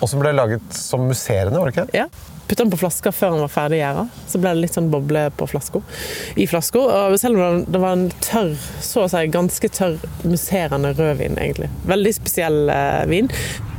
og 0.00 0.08
som 0.10 0.20
ble 0.22 0.32
laget 0.34 0.74
som 0.74 1.04
musserende, 1.06 1.58
var 1.60 1.70
det 1.70 1.76
ikke? 1.76 1.86
Ja. 1.96 2.08
Putta 2.46 2.62
den 2.62 2.70
på 2.70 2.78
flaska 2.78 3.10
før 3.10 3.32
den 3.34 3.42
var 3.42 3.50
ferdig 3.50 3.80
gjæra. 3.80 4.04
Så 4.30 4.38
ble 4.38 4.52
det 4.54 4.62
litt 4.62 4.76
sånn 4.76 4.90
boble 4.92 5.24
på 5.34 5.48
flasko, 5.50 5.80
I 6.38 6.46
flaska. 6.46 6.78
Og 6.78 7.16
selv 7.18 7.42
om 7.42 7.64
det 7.66 7.80
var 7.82 7.96
en 7.96 8.06
tørr, 8.22 8.52
så 8.86 9.02
å 9.02 9.10
si 9.10 9.24
ganske 9.34 9.70
tørr, 9.74 9.96
musserende 10.22 10.92
rødvin, 10.94 11.38
egentlig. 11.42 11.72
Veldig 11.90 12.14
spesiell 12.14 12.70
eh, 12.70 13.02
vin. 13.10 13.30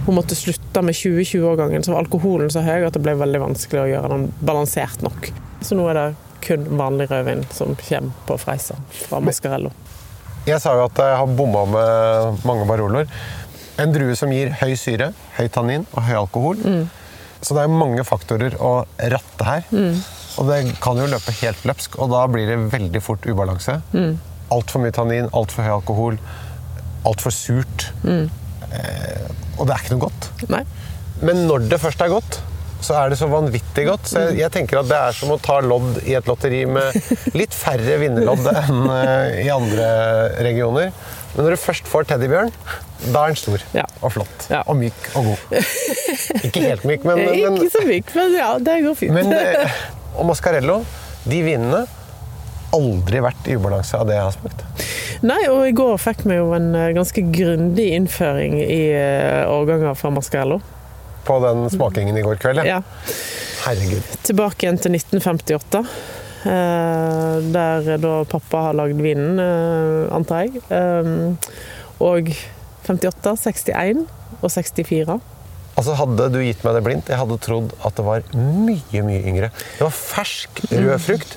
Hun 0.07 0.17
måtte 0.19 0.35
slutte 0.35 0.83
med 0.83 0.95
2020-årgangen, 0.99 1.83
så 1.83 1.93
var 1.93 2.03
alkoholen 2.03 2.51
så 2.51 2.63
høy 2.65 2.87
at 2.87 2.95
det 2.95 3.03
ble 3.05 3.15
veldig 3.19 3.43
vanskelig 3.45 3.85
å 3.85 3.89
gjøre 3.93 4.11
den 4.15 4.27
balansert 4.43 5.03
nok. 5.05 5.31
Så 5.63 5.79
nå 5.79 5.87
er 5.91 6.01
det 6.01 6.07
kun 6.43 6.67
vanlig 6.79 7.09
rødvin 7.11 7.43
som 7.53 7.75
kommer 7.79 8.25
på 8.27 8.37
Freisa 8.41 8.77
fra 9.07 9.19
Mascarello. 9.23 9.71
Jeg 10.47 10.61
sa 10.63 10.77
jo 10.77 10.85
at 10.87 10.99
jeg 11.03 11.17
har 11.19 11.33
bomma 11.35 11.65
med 11.67 12.45
mange 12.47 12.67
Baroler. 12.69 13.09
En 13.77 13.91
drue 13.93 14.15
som 14.17 14.31
gir 14.33 14.53
høy 14.61 14.73
syre, 14.79 15.11
høy 15.37 15.49
tannin 15.53 15.83
og 15.91 16.05
høy 16.07 16.15
alkohol. 16.21 16.61
Så 17.41 17.53
det 17.53 17.65
er 17.65 17.73
mange 17.73 18.05
faktorer 18.07 18.55
å 18.63 18.71
ratte 19.13 19.45
her. 19.45 19.67
Og 20.37 20.47
det 20.49 20.61
kan 20.81 20.97
jo 21.01 21.09
løpe 21.09 21.33
helt 21.41 21.65
løpsk, 21.67 21.97
og 22.01 22.09
da 22.13 22.23
blir 22.31 22.47
det 22.49 22.57
veldig 22.71 23.01
fort 23.03 23.25
ubalanse. 23.27 23.79
Altfor 24.53 24.81
mye 24.81 24.95
tannin, 24.95 25.27
altfor 25.35 25.67
høy 25.67 25.73
alkohol, 25.75 26.19
altfor 27.05 27.33
surt. 27.35 27.89
Eh, 28.07 29.27
og 29.57 29.67
det 29.67 29.75
er 29.75 29.83
ikke 29.83 29.95
noe 29.97 30.05
godt. 30.07 30.29
Nei? 30.53 30.63
Men 31.25 31.45
når 31.49 31.67
det 31.71 31.79
først 31.81 32.01
er 32.03 32.11
godt, 32.13 32.39
så 32.83 32.93
er 32.99 33.09
det 33.11 33.17
så 33.19 33.27
vanvittig 33.31 33.85
godt. 33.87 34.09
Så 34.11 34.21
jeg, 34.27 34.37
jeg 34.43 34.51
tenker 34.53 34.79
at 34.81 34.89
det 34.89 34.97
er 35.09 35.15
som 35.17 35.31
å 35.33 35.37
ta 35.41 35.57
lodd 35.65 36.01
i 36.05 36.13
et 36.17 36.27
lotteri 36.29 36.63
med 36.69 36.97
litt 37.37 37.55
færre 37.57 37.97
vinnerlodd 38.01 38.45
enn 38.51 38.83
eh, 38.93 39.39
i 39.45 39.47
andre 39.53 39.87
regioner. 40.45 40.91
Men 41.33 41.45
når 41.45 41.55
du 41.57 41.61
først 41.61 41.89
får 41.89 42.07
teddybjørn, 42.09 42.51
da 43.13 43.23
er 43.27 43.33
den 43.33 43.39
stor 43.41 43.65
Ja. 43.75 43.83
og 44.01 44.13
flott. 44.15 44.47
Ja. 44.49 44.61
Og 44.69 44.77
myk 44.79 45.09
og 45.17 45.31
god. 45.31 45.57
Ikke 46.47 46.63
helt 46.65 46.85
myk, 46.87 47.03
men, 47.05 47.21
men, 47.27 47.59
Ikke 47.59 47.73
så 47.75 47.83
myk, 47.85 48.13
men 48.17 48.37
ja, 48.37 48.49
det 48.69 48.79
går 48.85 48.97
fint. 49.01 49.13
men 49.17 49.33
eh, 49.35 49.77
Og 50.17 50.25
Mascarello, 50.29 50.79
de 51.29 51.41
vinene 51.45 51.83
Aldri 52.75 53.21
vært 53.23 53.45
i 53.47 53.53
ubalanse 53.55 53.95
av 53.95 54.09
det 54.09 54.17
jeg 54.17 54.25
har 54.25 54.33
smakt. 54.35 54.63
Nei, 55.23 55.39
og 55.47 55.61
i 55.69 55.71
går 55.77 55.93
fikk 56.03 56.25
vi 56.27 56.35
jo 56.35 56.49
en 56.57 56.65
eh, 56.75 56.89
ganske 56.97 57.21
grundig 57.33 57.85
innføring 57.95 58.57
i 58.59 58.81
årganger 59.47 59.95
fra 59.97 60.11
Mascarello. 60.13 60.59
På 61.27 61.39
den 61.43 61.65
smakingen 61.73 62.17
i 62.17 62.23
går 62.25 62.39
kveld. 62.41 62.63
Ja. 62.67 62.79
Herregud. 63.65 64.05
Tilbake 64.27 64.63
igjen 64.67 64.79
til 64.79 64.95
1958. 64.95 65.81
eh, 66.47 67.39
Der 67.51 67.97
da 68.01 68.13
pappa 68.29 68.61
har 68.69 68.77
lagd 68.79 69.01
vinen, 69.03 69.39
eh, 69.39 70.15
antar 70.15 70.45
jeg. 70.47 70.61
Eh, 70.71 71.33
Og 71.99 72.29
58, 72.87 73.33
61 73.41 74.05
og 74.41 74.51
64. 74.53 75.17
Altså 75.77 75.93
Hadde 75.97 76.27
du 76.33 76.39
gitt 76.41 76.63
meg 76.65 76.73
det 76.77 76.83
blindt, 76.85 77.09
jeg 77.09 77.17
hadde 77.19 77.37
trodd 77.41 77.73
at 77.85 77.97
det 77.97 78.05
var 78.05 78.23
mye 78.33 79.01
mye 79.05 79.21
yngre. 79.29 79.49
Det 79.77 79.83
var 79.83 79.93
fersk, 79.93 80.61
rød 80.71 81.01
frukt. 81.01 81.35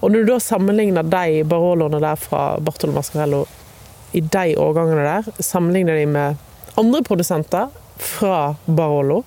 Og 0.00 0.10
når 0.14 0.24
du 0.24 0.32
da 0.32 0.38
sammenligner 0.42 1.02
de 1.06 1.42
Baroloene 1.50 2.00
der 2.02 2.18
fra 2.18 2.56
Bartolo 2.62 2.94
Mascarello 2.94 3.44
i 4.14 4.20
de 4.22 4.54
årgangene 4.58 5.04
der, 5.06 5.28
sammenligner 5.42 5.98
de 5.98 6.06
med 6.06 6.36
andre 6.78 7.02
produsenter 7.06 7.68
fra 7.98 8.54
Barolo 8.66 9.22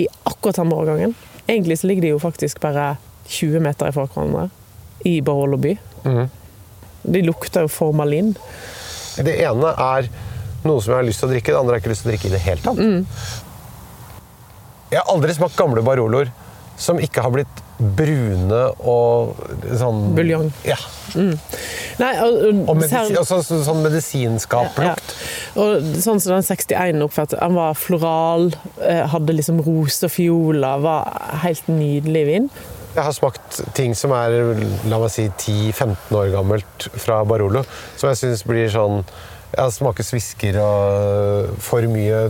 i 0.00 0.06
akkurat 0.24 0.56
samme 0.56 0.74
årgangen 0.76 1.14
Egentlig 1.50 1.78
så 1.80 1.88
ligger 1.90 2.02
de 2.02 2.10
jo 2.12 2.18
faktisk 2.22 2.60
bare 2.62 2.96
20 3.26 3.60
meter 3.64 3.90
fra 3.94 4.04
hverandre 4.06 4.44
i 5.08 5.16
Barolo 5.24 5.56
by. 5.58 5.72
De 7.02 7.22
lukter 7.24 7.64
jo 7.66 7.70
formalin. 7.72 8.34
Det 9.18 9.34
ene 9.42 9.72
er 9.74 10.06
noe 10.62 10.78
som 10.78 10.92
jeg 10.92 10.98
har 11.00 11.08
lyst 11.08 11.22
til 11.22 11.26
å 11.26 11.32
drikke, 11.32 11.50
det 11.50 11.58
andre 11.58 11.72
har 11.72 11.80
jeg 11.80 11.84
ikke 11.84 11.92
lyst 11.94 12.04
til 12.04 12.10
å 12.10 12.12
drikke 12.12 12.28
i 12.28 12.34
det 12.36 12.42
hele 12.44 12.62
tatt. 12.62 12.78
Jeg 14.92 15.00
har 15.00 15.10
aldri 15.10 15.34
smakt 15.34 15.58
gamle 15.58 15.82
Baroloer 15.86 16.30
som 16.78 17.02
ikke 17.02 17.24
har 17.24 17.34
blitt 17.34 17.64
brune 17.80 18.62
og 18.86 19.38
sånn 19.80 20.00
Buljong. 20.16 20.50
Ja. 20.68 20.76
Nei, 21.16 22.10
og, 22.22 22.34
og, 22.36 22.58
Og 22.70 22.76
medisi 22.78 23.16
altså, 23.18 23.40
så- 23.44 23.60
sånn 23.66 23.80
medisinskaplukt. 23.84 25.14
Ja. 25.14 25.62
Og 25.62 25.88
sånn 26.02 26.20
som 26.22 26.36
den 26.36 26.46
61 26.46 27.02
oppfattet, 27.06 27.40
han 27.42 27.56
var 27.58 27.74
floral, 27.78 28.50
eh, 28.84 29.06
hadde 29.10 29.34
liksom 29.36 29.62
rose 29.66 30.04
og 30.06 30.12
fioler, 30.14 30.84
var 30.84 31.40
helt 31.42 31.66
nydelig 31.72 32.26
vin. 32.28 32.50
Jeg 32.94 33.04
har 33.06 33.12
smakt 33.14 33.60
ting 33.74 33.94
som 33.94 34.10
er 34.12 34.30
la 34.90 34.98
meg 34.98 35.10
si, 35.14 35.28
10-15 35.38 36.16
år 36.18 36.32
gammelt 36.34 36.88
fra 36.98 37.24
Barolo, 37.24 37.62
som 37.96 38.10
jeg 38.10 38.18
syns 38.24 38.42
blir 38.46 38.70
sånn 38.72 39.04
jeg 39.50 39.72
smaker 39.74 40.06
svisker 40.06 40.56
og 40.62 41.56
for 41.58 41.82
mye 41.90 42.20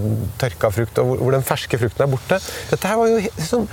tørka 0.40 0.70
frukt, 0.72 0.96
og 1.02 1.18
hvor 1.20 1.34
den 1.34 1.44
ferske 1.44 1.76
frukten 1.80 2.06
er 2.06 2.08
borte. 2.08 2.38
Dette 2.70 2.88
her 2.88 2.96
var 2.96 3.10
jo 3.12 3.20
sånn 3.44 3.66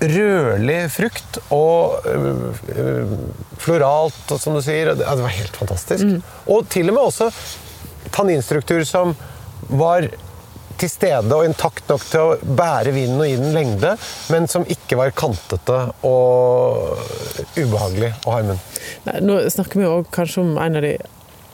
rødlig 0.00 0.78
frukt 0.92 1.38
og 1.54 2.06
øh, 2.10 2.42
øh, 2.76 3.14
floralt, 3.62 4.34
som 4.40 4.56
du 4.56 4.62
sier. 4.64 4.92
Det, 4.92 5.06
ja, 5.06 5.16
det 5.16 5.24
var 5.24 5.34
helt 5.38 5.56
fantastisk. 5.56 6.04
Og 6.46 6.68
til 6.72 6.92
og 6.92 6.98
med 6.98 7.08
også 7.08 7.30
tanninstruktur 8.12 8.84
som 8.84 9.16
var 9.72 10.08
til 10.76 10.90
stede 10.92 11.32
og 11.32 11.46
intakt 11.46 11.88
nok 11.88 12.02
til 12.04 12.20
å 12.20 12.54
bære 12.58 12.92
vinen 12.92 13.20
og 13.20 13.28
gi 13.30 13.36
den 13.40 13.54
lengde, 13.56 13.94
men 14.32 14.48
som 14.50 14.66
ikke 14.68 14.98
var 15.00 15.14
kantete 15.16 15.78
og 16.04 17.00
ubehagelig 17.56 18.12
å 18.26 18.34
ha 18.34 18.42
i 18.42 18.48
munnen. 18.50 19.22
Nå 19.24 19.38
snakker 19.52 19.80
vi 19.80 19.88
også 19.88 20.16
kanskje 20.18 20.42
om 20.44 20.56
en 20.60 20.76
av 20.76 20.84
de 20.84 20.96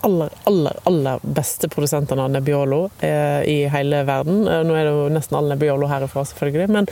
aller, 0.02 0.30
aller, 0.44 0.76
aller 0.88 1.18
beste 1.22 1.68
produsentene 1.70 2.24
av 2.24 2.30
Nebbiolo 2.30 2.90
eh, 3.00 3.42
i 3.48 3.56
hele 3.70 4.02
verden. 4.06 4.42
Eh, 4.48 4.62
nå 4.66 4.74
er 4.76 4.88
det 4.88 4.94
jo 4.94 5.08
nesten 5.14 5.36
all 5.38 5.50
Nebbiolo 5.50 5.86
herifra, 5.90 6.24
selvfølgelig. 6.26 6.68
Men, 6.74 6.88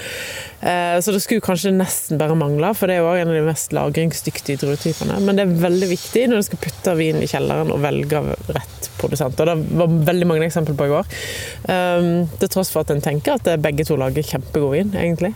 eh, 0.60 0.96
så 1.02 1.14
det 1.14 1.22
skulle 1.24 1.44
kanskje 1.44 1.72
nesten 1.74 2.20
bare 2.20 2.36
mangle, 2.38 2.72
for 2.78 2.90
det 2.90 2.96
er 2.96 3.02
jo 3.02 3.08
også 3.10 3.24
en 3.24 3.32
av 3.32 3.38
de 3.38 3.44
mest 3.48 3.74
lagringsdyktige 3.76 4.62
druetypene. 4.62 5.18
Men 5.26 5.38
det 5.38 5.46
er 5.46 5.56
veldig 5.64 5.90
viktig 5.90 6.26
når 6.30 6.42
du 6.42 6.48
skal 6.50 6.62
putte 6.66 6.96
vin 7.00 7.18
i 7.22 7.30
kjelleren 7.30 7.72
og 7.74 7.82
velge 7.82 8.22
rett 8.54 8.90
produsent. 9.00 9.40
Og 9.42 9.50
det 9.50 9.56
var 9.82 9.96
veldig 10.10 10.28
mange 10.30 10.46
eksempler 10.46 10.78
på 10.78 10.86
i 10.86 10.92
går. 10.92 11.14
Um, 11.66 12.10
til 12.40 12.52
tross 12.52 12.70
for 12.72 12.84
at 12.84 12.92
en 12.94 13.02
tenker 13.04 13.38
at 13.38 13.48
begge 13.62 13.86
to 13.88 13.96
lager 13.98 14.26
kjempegod 14.26 14.76
vin, 14.76 14.92
egentlig. 14.98 15.32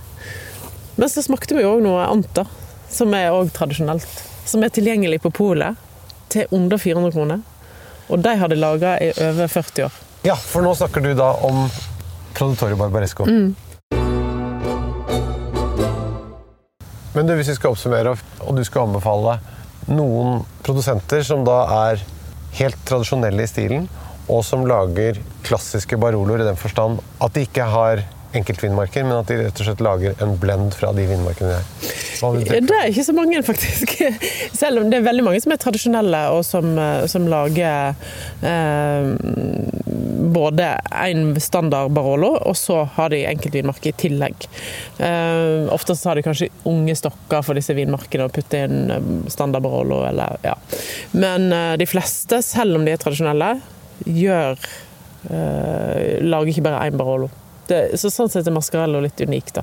Men 0.94 1.10
så 1.10 1.24
smakte 1.26 1.56
vi 1.58 1.66
òg 1.66 1.82
noe 1.82 2.04
Anta, 2.06 2.46
som 2.92 3.14
er 3.18 3.34
òg 3.34 3.50
tradisjonelt. 3.56 4.22
Som 4.46 4.62
er 4.62 4.70
tilgjengelig 4.70 5.22
på 5.24 5.32
polet 5.34 5.80
til 6.34 6.46
under 6.54 6.78
400 6.78 7.14
kroner. 7.14 7.42
Og 8.08 8.20
de 8.20 8.34
har 8.36 8.48
de 8.48 8.58
laga 8.58 8.96
i 9.00 9.12
over 9.16 9.48
40 9.48 9.86
år. 9.86 10.00
Ja, 10.24 10.36
for 10.36 10.64
nå 10.64 10.72
snakker 10.76 11.04
du 11.04 11.12
da 11.16 11.30
om 11.44 11.66
Produttorio 12.34 12.76
Barbaresco. 12.76 13.26
Men 17.14 17.26
du, 17.28 17.34
hvis 17.38 17.52
vi 17.52 17.54
skal 17.54 17.74
oppsummere, 17.74 18.16
og 18.42 18.56
du 18.56 18.64
skal 18.66 18.88
anbefale 18.88 19.38
noen 19.86 20.42
produsenter 20.64 21.22
som 21.26 21.44
da 21.46 21.60
er 21.90 22.02
helt 22.58 22.80
tradisjonelle 22.88 23.44
i 23.44 23.50
stilen, 23.50 23.86
og 24.32 24.40
som 24.46 24.64
lager 24.66 25.20
klassiske 25.44 25.98
baroloer 26.00 26.42
i 26.42 26.48
den 26.48 26.58
forstand 26.58 27.02
at 27.22 27.34
de 27.36 27.44
ikke 27.44 27.66
har 27.68 28.02
enkeltvinmarker, 28.38 29.06
men 29.06 29.18
at 29.20 29.30
de 29.30 29.40
rett 29.42 29.60
og 29.60 29.68
slett 29.68 29.84
lager 29.84 30.24
en 30.24 30.34
blend 30.40 30.74
fra 30.76 30.92
de 30.96 31.06
vinmarkene 31.08 31.60
de 32.32 32.44
trekke 32.46 32.66
Det 32.68 32.76
er 32.78 32.90
ikke 32.90 33.06
så 33.06 33.14
mange, 33.16 33.42
faktisk. 33.50 33.94
Selv 34.54 34.82
om 34.82 34.90
det 34.90 35.00
er 35.00 35.06
veldig 35.08 35.24
mange 35.26 35.42
som 35.44 35.54
er 35.54 35.60
tradisjonelle, 35.62 36.22
og 36.34 36.44
som, 36.46 36.70
eh, 36.78 37.04
som 37.10 37.28
lager 37.30 37.94
eh, 38.44 39.10
både 40.34 40.70
en 40.90 41.40
standard 41.40 41.92
Barolo, 41.94 42.34
og 42.40 42.56
så 42.58 42.82
har 42.96 43.12
de 43.12 43.24
enkeltvinmarker 43.28 43.92
i 43.92 43.98
tillegg. 44.06 44.48
Eh, 44.98 45.68
Ofte 45.74 45.96
har 46.04 46.18
de 46.18 46.24
kanskje 46.26 46.50
unge 46.68 46.96
stokker 46.98 47.44
for 47.44 47.58
disse 47.58 47.76
vinmarkene 47.76 48.28
og 48.28 48.34
putter 48.34 48.66
inn 48.68 48.94
eh, 48.94 49.12
standard 49.32 49.66
Barolo, 49.66 50.02
eller 50.08 50.38
ja. 50.46 50.56
Men 51.12 51.50
eh, 51.52 51.76
de 51.80 51.88
fleste, 51.88 52.42
selv 52.46 52.78
om 52.78 52.86
de 52.86 52.94
er 52.94 53.00
tradisjonelle, 53.02 53.54
gjør 54.04 54.58
eh, 55.30 56.20
Lager 56.24 56.52
ikke 56.52 56.66
bare 56.66 56.86
én 56.88 56.98
Barolo. 56.98 57.30
Det, 57.68 57.80
så 58.00 58.10
sånn 58.12 58.30
sett 58.32 58.46
er 58.46 58.54
Mascarello 58.54 59.00
litt 59.04 59.20
unik, 59.24 59.52
da. 59.56 59.62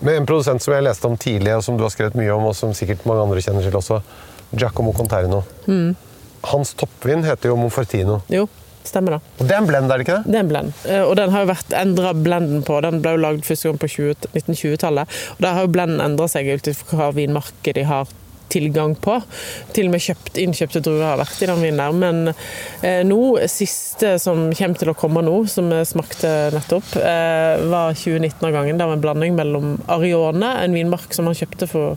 Med 0.00 0.18
en 0.20 0.26
produsent 0.28 0.60
som 0.62 0.74
jeg 0.74 0.84
leste 0.84 1.08
om 1.08 1.16
tidlig, 1.16 1.54
og 1.56 1.64
som 1.64 1.76
du 1.78 1.84
har 1.86 1.92
skrevet 1.92 2.16
mye 2.18 2.32
om, 2.34 2.44
og 2.50 2.56
som 2.56 2.74
sikkert 2.76 3.06
mange 3.08 3.22
andre 3.24 3.40
kjenner 3.44 3.64
til 3.64 3.76
også, 3.78 4.02
Giacomo 4.52 4.92
Conterno. 4.96 5.42
Hans 6.46 6.74
toppvin 6.78 7.24
heter 7.26 7.50
jo 7.50 7.56
Monfortino. 7.58 8.20
Jo, 8.30 8.44
stemmer 8.86 9.16
det. 9.16 9.20
Og 9.40 9.48
det 9.48 9.56
er 9.56 9.62
en 9.62 9.66
blend, 9.70 9.90
er 9.90 9.98
det 9.98 10.04
ikke 10.06 10.18
det? 10.20 10.30
Det 10.32 10.38
er 10.38 10.44
en 10.44 10.50
blend. 10.52 10.74
Eh, 10.84 11.02
Og 11.02 11.16
den 11.18 11.32
har 11.34 11.42
jo 11.42 11.48
vært 11.50 11.72
endra 11.80 12.12
blenden 12.14 12.62
på. 12.66 12.76
Den 12.84 13.00
ble 13.02 13.16
jo 13.16 13.22
lagd 13.24 13.48
første 13.48 13.70
gang 13.70 13.80
på 13.82 13.88
1920-tallet. 13.88 15.16
Og 15.38 15.42
der 15.42 15.56
har 15.56 15.66
jo 15.66 15.72
blenden 15.74 16.04
endra 16.04 16.28
seg 16.30 16.52
ut 16.52 16.70
ifra 16.70 17.00
hva 17.00 17.08
vinmarkedet 17.16 17.80
de 17.80 17.86
har 17.88 18.12
tilgang 18.52 18.94
på. 19.02 19.18
Til 19.76 19.88
og 19.88 19.96
med 19.96 20.04
kjøpt, 20.04 20.40
innkjøpte 20.42 20.82
druer 20.84 21.04
har 21.10 21.20
vært 21.20 21.42
i 21.42 21.50
den 21.50 21.62
vinen 21.64 21.82
der. 21.82 21.96
Men 21.96 22.32
eh, 22.86 23.02
nå, 23.06 23.20
siste 23.50 24.16
som 24.22 24.48
kommer 24.56 24.82
til 24.82 24.92
å 24.92 24.96
komme 24.98 25.24
nå, 25.26 25.36
som 25.50 25.70
vi 25.72 25.82
smakte 25.88 26.32
nettopp, 26.54 26.96
eh, 27.00 27.66
var 27.72 27.96
2019 27.96 28.48
av 28.48 28.56
gangen. 28.56 28.78
Det 28.78 28.88
var 28.88 28.98
en 28.98 29.04
blanding 29.04 29.38
mellom 29.38 29.76
Arione, 29.92 30.56
en 30.62 30.76
vinmark 30.76 31.14
som 31.16 31.30
han 31.30 31.38
kjøpte 31.38 31.70
for 31.70 31.96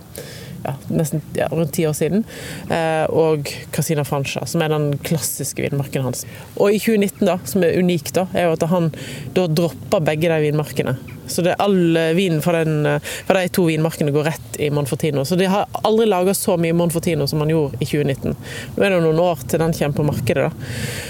ja, 0.64 0.74
nesten 0.90 1.24
ja, 1.38 1.48
rundt 1.52 1.74
ti 1.78 1.86
år 1.88 1.96
siden, 1.98 2.26
eh, 2.70 3.06
og 3.10 3.50
Casina 3.76 4.06
Francia, 4.08 4.46
som 4.50 4.64
er 4.64 4.74
den 4.74 4.92
klassiske 5.06 5.64
vinmarken 5.66 6.06
hans. 6.06 6.26
Og 6.58 6.76
i 6.76 6.82
2019, 6.82 7.24
da, 7.28 7.40
som 7.50 7.66
er 7.66 7.80
unikt, 7.80 8.14
da, 8.18 8.28
er 8.34 8.50
jo 8.50 8.58
at 8.58 8.68
han 8.72 8.92
da 9.38 9.48
dropper 9.48 10.04
begge 10.12 10.32
de 10.32 10.42
vinmarkene. 10.48 10.98
Så 11.30 11.42
det 11.46 11.56
all 11.62 11.98
eh, 11.98 12.14
vinen 12.18 12.42
fra, 12.42 12.62
eh, 12.62 13.14
fra 13.28 13.44
de 13.44 13.54
to 13.54 13.68
vinmarkene 13.70 14.14
går 14.16 14.32
rett 14.32 14.60
i 14.60 14.72
Monfortino. 14.74 15.26
Så 15.26 15.38
de 15.40 15.50
har 15.50 15.70
aldri 15.84 16.10
laga 16.10 16.34
så 16.34 16.58
mye 16.58 16.74
Monfortino 16.74 17.28
som 17.28 17.44
man 17.44 17.54
gjorde 17.54 17.80
i 17.80 17.86
2019. 17.86 18.36
Nå 18.76 18.84
er 18.84 18.96
det 18.96 19.04
noen 19.06 19.24
år 19.24 19.46
til 19.46 19.62
den 19.62 19.76
kommer 19.78 20.02
på 20.02 20.10
markedet, 20.10 20.50
da. 20.50 21.08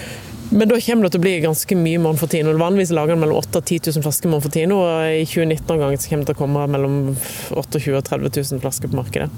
Men 0.49 0.65
da 0.71 0.79
kommer 0.81 1.05
det 1.05 1.11
til 1.13 1.19
å 1.21 1.25
bli 1.27 1.33
ganske 1.43 1.75
mye 1.77 1.99
Monfortino. 2.01 2.53
Vanligvis 2.57 2.91
lager 2.95 3.13
en 3.13 3.21
mellom 3.21 3.37
8000 3.37 3.59
og 3.59 3.65
10 3.69 3.91
000 3.99 4.05
flasker 4.05 4.31
Monfortino, 4.31 4.79
og 4.81 5.11
i 5.13 5.25
2019 5.29 5.75
en 5.75 5.83
gang 5.83 5.97
så 6.01 6.09
kommer 6.09 6.25
det 6.25 6.31
til 6.31 6.37
å 6.37 6.39
komme 6.39 6.63
mellom 6.73 6.95
28 7.53 7.81
000 7.85 7.99
og 7.99 8.07
30 8.07 8.31
000 8.55 8.63
flasker 8.63 8.89
på 8.89 8.97
markedet. 8.97 9.29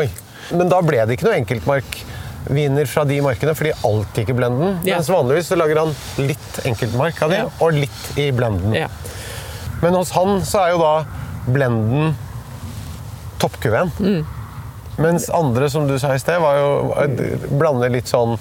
Oi. 0.00 0.08
Men 0.50 0.72
da 0.72 0.80
ble 0.82 1.04
det 1.06 1.14
ikke 1.14 1.28
noe 1.28 1.36
enkeltmarkviner 1.38 2.88
fra 2.90 3.04
de 3.06 3.20
markene, 3.22 3.54
fordi 3.54 3.76
alt 3.86 4.18
gikk 4.18 4.32
i 4.34 4.38
blenden. 4.40 4.80
Ja. 4.88 4.98
Mens 4.98 5.12
vanligvis 5.14 5.52
så 5.52 5.58
lager 5.60 5.84
han 5.84 5.94
litt 6.18 6.58
enkeltmark 6.66 7.22
av 7.22 7.30
de, 7.30 7.38
Ja. 7.44 7.46
og 7.62 7.78
litt 7.78 8.18
i 8.18 8.26
blenden. 8.34 8.74
Ja. 8.74 8.88
Men 9.84 9.94
hos 9.94 10.10
han 10.18 10.40
så 10.42 10.64
er 10.64 10.74
jo 10.74 10.82
da 10.82 10.94
blenden 11.46 12.16
toppkuven. 13.40 13.94
Mm. 14.02 14.24
Mens 15.00 15.30
andre, 15.32 15.70
som 15.70 15.86
du 15.88 15.94
sa 15.98 16.10
i 16.14 16.18
sted, 16.20 16.42
var 16.42 16.58
jo 16.58 17.54
blander 17.56 17.88
litt 17.94 18.10
sånn 18.10 18.34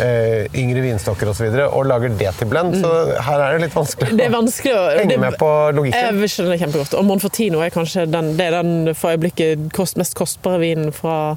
eh, 0.00 0.46
yngre 0.54 0.80
vinstokker 0.84 1.28
osv. 1.28 1.34
Og, 1.34 1.36
så 1.38 1.44
videre, 1.48 1.68
og 1.68 1.86
lager 1.90 2.14
det 2.18 2.32
til 2.38 2.48
blend. 2.50 2.76
Så 2.80 2.90
her 3.26 3.44
er 3.44 3.58
det 3.58 3.66
litt 3.68 3.76
vanskelig. 3.76 4.16
Det 4.18 4.26
er 4.28 4.34
vanskelig 4.34 4.74
å 4.78 4.84
henge 4.98 5.08
det- 5.12 5.20
med 5.20 5.38
på 5.40 5.50
logikken. 5.76 6.20
Jeg 6.24 6.30
skjønner 6.34 6.56
det 6.56 6.60
kjempegodt. 6.64 6.94
Og 6.98 7.04
Monfortino 7.08 7.60
er 7.64 7.70
kanskje 7.74 8.06
den, 8.10 8.32
det 8.38 8.46
er 8.50 8.58
den 8.62 8.94
for 8.94 9.14
øyeblikket 9.14 9.68
kost, 9.76 9.96
mest 10.00 10.14
kostbare 10.18 10.60
vinen 10.62 10.92
fra 10.92 11.36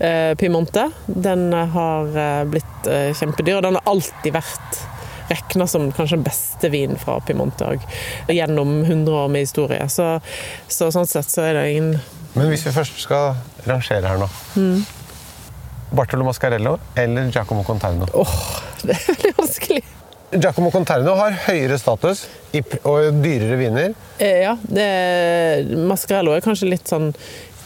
eh, 0.00 0.34
Piemonte. 0.34 0.90
Den 1.06 1.52
har 1.52 2.06
eh, 2.16 2.44
blitt 2.50 2.86
eh, 2.90 3.12
kjempedyr, 3.16 3.58
og 3.60 3.62
den 3.68 3.78
har 3.80 3.88
alltid 3.94 4.32
vært 4.36 4.82
regna 5.26 5.66
som 5.66 5.88
kanskje 5.90 6.16
den 6.20 6.26
beste 6.26 6.68
vinen 6.70 7.00
fra 7.02 7.16
Piemonte 7.26 7.72
gjennom 8.30 8.76
100 8.84 9.10
år 9.24 9.28
med 9.34 9.42
historie. 9.46 9.88
Så, 9.90 10.20
så 10.70 10.90
sånn 10.94 11.08
sett 11.10 11.26
så 11.32 11.42
er 11.48 11.58
det 11.58 11.64
ingen 11.72 11.96
Men 12.36 12.50
hvis 12.52 12.62
vi 12.66 12.70
først 12.76 12.98
skal 13.00 13.34
rangere 13.66 14.06
her 14.06 14.20
nå 14.20 14.28
Mm. 14.56 14.84
Bartolo 15.90 16.24
Mascarello 16.24 16.78
eller 16.94 17.30
Giacomo 17.30 17.64
Conterno? 17.64 18.08
Åh, 18.12 18.38
det 18.82 18.96
er 18.96 19.04
veldig 19.10 19.34
vanskelig. 19.38 19.82
Giacomo 20.34 20.70
Conterno 20.74 21.14
har 21.20 21.36
høyere 21.46 21.78
status 21.78 22.24
og 22.82 23.20
dyrere 23.22 23.58
viner. 23.60 23.92
Eh, 24.18 24.42
ja, 24.42 24.56
det, 24.62 24.86
Mascarello 25.86 26.34
er 26.34 26.42
kanskje 26.44 26.72
litt 26.72 26.90
sånn 26.90 27.12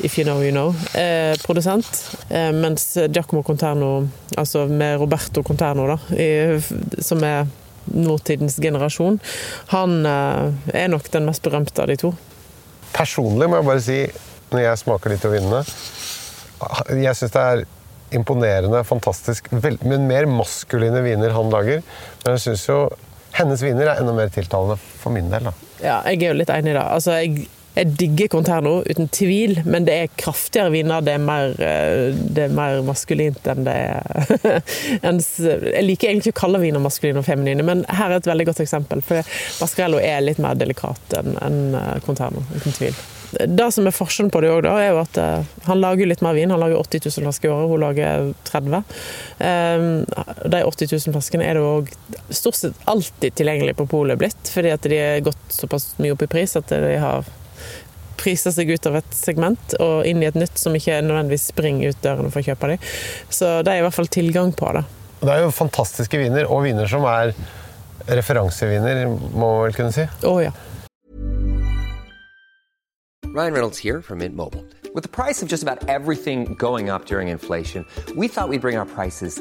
if 0.02 0.18
you 0.18 0.24
know, 0.24 0.42
you 0.44 0.52
know, 0.52 0.74
eh, 0.94 1.36
produsent. 1.44 2.16
Eh, 2.28 2.52
mens 2.52 2.96
Giacomo 3.08 3.42
Conterno, 3.42 4.08
altså 4.36 4.66
med 4.66 4.98
Roberto 5.00 5.42
Conterno, 5.42 5.86
da, 5.86 5.98
i, 6.16 6.60
som 7.02 7.24
er 7.24 7.48
nåtidens 7.84 8.56
generasjon, 8.62 9.18
han 9.72 10.06
eh, 10.06 10.74
er 10.84 10.92
nok 10.92 11.10
den 11.12 11.26
mest 11.28 11.42
berømte 11.44 11.82
av 11.82 11.90
de 11.90 11.98
to. 12.00 12.12
Personlig 12.92 13.48
må 13.48 13.60
jeg 13.60 13.68
bare 13.70 13.84
si, 13.84 14.00
når 14.50 14.64
jeg 14.66 14.80
smaker 14.80 15.12
litt 15.12 15.24
av 15.28 15.30
vinene 15.30 15.60
Jeg 16.98 17.12
syns 17.14 17.34
det 17.36 17.42
er 17.52 17.60
imponerende, 18.16 18.82
fantastisk, 18.86 19.50
men 19.52 20.08
mer 20.08 20.28
maskuline 20.30 21.02
viner 21.04 21.34
han 21.36 21.52
lager. 21.52 21.84
Men 22.24 22.36
jeg 22.36 22.44
syns 22.48 22.66
jo 22.68 22.82
hennes 23.36 23.62
viner 23.62 23.86
er 23.86 24.02
enda 24.02 24.14
mer 24.16 24.30
tiltalende 24.34 24.76
for 25.00 25.14
min 25.14 25.30
del. 25.30 25.50
da. 25.50 25.54
Ja, 25.80 25.96
jeg 26.10 26.22
er 26.22 26.32
jo 26.32 26.38
litt 26.40 26.52
enig 26.52 26.72
i 26.72 26.76
det. 26.76 26.84
Altså, 26.84 27.16
jeg, 27.20 27.46
jeg 27.76 27.92
digger 28.00 28.30
Conterno, 28.32 28.80
uten 28.82 29.06
tvil, 29.14 29.60
men 29.62 29.86
det 29.86 29.94
er 29.94 30.14
kraftigere 30.18 30.72
viner. 30.74 31.04
Det 31.06 31.14
er 31.14 31.22
mer, 31.22 31.54
eh, 31.62 32.16
det 32.34 32.48
er 32.48 32.56
mer 32.56 32.80
maskulint 32.86 33.46
enn 33.50 33.62
det 33.68 33.76
er 33.76 34.60
Jeg 35.06 35.84
liker 35.86 36.10
egentlig 36.10 36.32
ikke 36.32 36.38
å 36.38 36.40
kalle 36.42 36.62
viner 36.64 36.82
maskuline 36.82 37.22
og 37.22 37.28
feminine, 37.28 37.64
men 37.66 37.84
her 37.88 38.10
er 38.10 38.18
et 38.18 38.28
veldig 38.30 38.48
godt 38.50 38.64
eksempel. 38.66 39.04
For 39.06 39.22
Mascarello 39.62 40.02
er 40.02 40.20
litt 40.24 40.42
mer 40.42 40.58
delikat 40.58 41.16
enn 41.20 41.62
eh, 41.78 41.96
Conterno, 42.04 42.42
uten 42.56 42.76
tvil. 42.76 42.98
Det 43.30 43.66
som 43.70 43.86
er 43.86 43.94
forskjellen 43.94 44.30
på 44.34 44.40
det 44.42 44.50
òg, 44.50 44.66
er 44.74 44.88
jo 44.90 45.02
at 45.04 45.18
eh, 45.22 45.50
han 45.68 45.78
lager 45.78 46.08
litt 46.10 46.22
mer 46.26 46.34
vin. 46.34 46.50
Han 46.50 46.62
lager 46.62 46.80
80 46.80 47.06
000 47.06 47.26
flasker 47.28 47.48
i 47.48 47.52
året, 47.54 47.70
hun 47.70 47.84
lager 47.84 48.30
30. 48.50 48.80
Um, 49.38 49.90
de 50.50 50.64
80 50.66 50.90
000 50.96 51.14
flaskene 51.14 51.46
er 51.46 51.58
det 51.58 51.62
òg 51.62 51.92
stort 52.34 52.58
sett 52.58 52.88
alltid 52.90 53.38
tilgjengelig 53.38 53.76
på 53.78 53.86
polet 53.94 54.18
blitt, 54.18 54.50
fordi 54.50 54.74
at 54.74 54.90
de 54.90 54.98
er 54.98 55.22
gått 55.22 55.54
såpass 55.54 55.92
mye 56.02 56.16
opp 56.16 56.26
i 56.26 56.30
pris 56.34 56.58
at 56.58 56.74
de 56.74 56.96
har 56.98 57.30
prisa 58.20 58.52
seg 58.54 58.70
ut 58.70 58.88
av 58.90 59.00
et 59.00 59.16
segment 59.16 59.76
og 59.80 60.06
inn 60.08 60.22
i 60.22 60.28
et 60.28 60.38
nytt 60.38 60.60
som 60.60 60.76
ikke 60.76 61.00
nødvendigvis 61.06 61.50
springer 61.52 61.94
ut 61.94 62.02
dørene 62.04 62.32
for 62.32 62.42
å 62.42 62.48
kjøpe 62.50 62.74
dem. 62.74 62.90
Så 63.32 63.52
det 63.64 63.72
er 63.72 63.80
i 63.80 63.86
hvert 63.86 63.96
fall 63.96 64.10
tilgang 64.12 64.52
på 64.56 64.74
det. 64.76 64.84
Det 65.20 65.32
er 65.34 65.44
jo 65.44 65.52
fantastiske 65.52 66.20
viner, 66.20 66.48
og 66.48 66.64
viner 66.64 66.88
som 66.88 67.04
er 67.08 67.34
referanseviner, 68.08 69.06
må 69.34 69.46
man 69.46 69.64
vel 69.66 69.76
kunne 69.76 69.92
si. 69.92 70.06
Å 70.24 70.36
ja. 70.40 70.52
Ryan 73.30 73.52
Reynolds 73.54 73.78
here 73.78 74.02
from 74.02 74.18
Mint 74.18 74.34
Mobile. 74.34 74.64
With 74.92 75.04
the 75.04 75.08
price 75.08 75.40
of 75.40 75.48
just 75.48 75.62
about 75.62 75.88
everything 75.88 76.56
going 76.58 76.90
up 76.90 77.06
during 77.06 77.28
inflation, 77.28 77.86
we 78.16 78.26
thought 78.26 78.48
we'd 78.48 78.60
bring 78.60 78.76
our 78.76 78.86
prices 78.86 79.40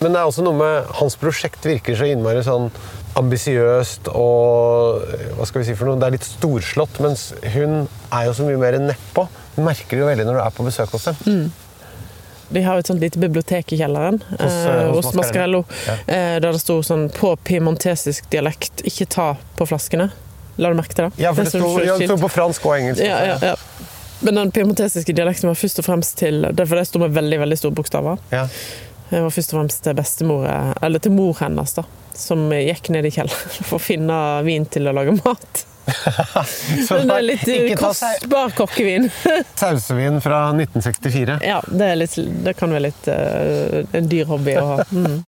Men 0.00 0.12
det 0.12 0.20
er 0.20 0.28
også 0.28 0.44
noe 0.44 0.56
med 0.58 0.92
hans 0.98 1.16
prosjekt 1.20 1.64
virker 1.64 1.96
så 1.96 2.08
innmari 2.10 2.42
sånn 2.44 2.70
ambisiøst 3.18 4.08
og 4.10 5.04
hva 5.36 5.46
skal 5.46 5.62
vi 5.62 5.68
si 5.68 5.76
for 5.78 5.86
noe, 5.86 6.00
Det 6.02 6.08
er 6.08 6.16
litt 6.16 6.26
storslått, 6.26 6.98
mens 7.04 7.28
hun 7.54 7.84
er 8.10 8.24
jo 8.26 8.32
så 8.34 8.46
mye 8.48 8.58
mer 8.58 8.78
nedpå. 8.82 9.28
Du 9.54 9.62
merker 9.62 9.94
det 9.94 10.02
jo 10.02 10.08
veldig 10.08 10.26
når 10.26 10.40
du 10.40 10.42
er 10.42 10.56
på 10.56 10.66
besøk 10.66 10.96
hos 10.96 11.06
dem. 11.10 11.52
De 12.54 12.62
har 12.62 12.78
et 12.78 12.86
sånt 12.90 13.00
lite 13.00 13.18
bibliotek 13.18 13.72
i 13.72 13.78
kjelleren 13.80 14.18
Hos, 14.28 14.42
eh, 14.42 14.66
eh, 14.68 14.90
hos 14.92 15.06
hos 15.06 15.14
Mascarello. 15.16 15.64
ja. 15.86 15.94
eh, 16.06 16.34
der 16.42 16.52
det 16.52 16.60
sto 16.60 16.80
sånn 16.84 17.08
på 17.14 17.32
piemontesisk 17.46 18.28
dialekt 18.30 18.82
'ikke 18.84 19.06
ta 19.08 19.28
på 19.56 19.66
flaskene'. 19.66 20.10
La 20.58 20.68
du 20.70 20.76
merke 20.78 20.94
til 20.94 21.08
det? 21.08 21.22
Ja, 21.22 21.32
for 21.32 21.42
det 21.42 21.52
det, 21.52 21.60
sto, 21.60 21.80
ja, 21.82 21.96
det 21.98 22.06
sto 22.06 22.16
på 22.20 22.30
fransk 22.30 22.66
og 22.66 22.76
engelsk. 22.76 23.02
ja, 23.02 23.18
ja, 23.26 23.38
ja. 23.42 23.54
Men 24.20 24.34
den 24.34 24.50
piemontesiske 24.54 25.12
dialekten 25.12 25.48
var 25.48 25.54
først 25.58 25.78
og 25.78 25.84
fremst 25.84 26.16
til 26.18 26.46
Derfor 26.54 26.78
det 26.78 26.86
sto 26.86 26.98
med 27.02 27.10
veldig 27.10 27.40
veldig 27.40 27.58
store 27.58 27.74
bokstaver. 27.74 28.18
Ja. 28.30 28.46
Det 29.10 29.20
var 29.20 29.30
først 29.30 29.52
og 29.52 29.58
fremst 29.58 29.84
til 29.84 29.94
bestemor, 29.98 30.48
eller 30.82 31.02
til 31.02 31.12
mor 31.14 31.36
hennes, 31.42 31.76
da. 31.76 31.84
Som 32.14 32.48
gikk 32.54 32.90
ned 32.94 33.06
i 33.08 33.12
kjelleren 33.14 33.54
for 33.68 33.78
å 33.78 33.82
finne 33.82 34.18
vin 34.46 34.66
til 34.66 34.88
å 34.88 34.96
lage 34.96 35.16
mat. 35.20 35.64
Så 36.88 36.94
det 37.04 37.14
er 37.14 37.24
litt 37.24 37.78
kostbar 37.78 38.54
kokkevin. 38.56 39.10
sausevin 39.54 40.20
fra 40.24 40.46
1964. 40.54 41.38
Ja, 41.44 41.60
det, 41.68 41.94
litt, 42.00 42.18
det 42.44 42.56
kan 42.58 42.72
være 42.72 42.88
litt 42.88 43.08
uh, 43.08 43.82
en 43.92 44.10
dyr 44.10 44.28
hobby 44.30 44.56
å 44.60 44.66
ha. 44.72 44.88
Mm. 44.90 45.22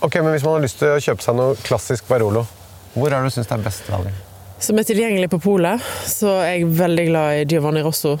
Ok, 0.00 0.14
men 0.22 0.32
Hvis 0.32 0.44
man 0.46 0.56
har 0.56 0.64
lyst 0.64 0.78
til 0.80 0.94
å 0.94 1.00
kjøpe 1.02 1.24
seg 1.24 1.36
noe 1.36 1.56
klassisk 1.60 2.06
Barolo, 2.08 2.46
hvor 2.94 3.10
er 3.12 3.20
det 3.20 3.28
du 3.28 3.34
syns 3.34 3.50
det 3.50 3.58
er 3.58 3.66
best 3.66 3.90
valg? 3.92 4.12
Som 4.60 4.78
er 4.80 4.86
tilgjengelig 4.88 5.28
på 5.32 5.40
polet, 5.40 5.82
så 6.08 6.38
er 6.42 6.60
jeg 6.60 6.70
veldig 6.76 7.04
glad 7.08 7.40
i 7.40 7.44
Giovanni 7.48 7.82
Rosso. 7.84 8.14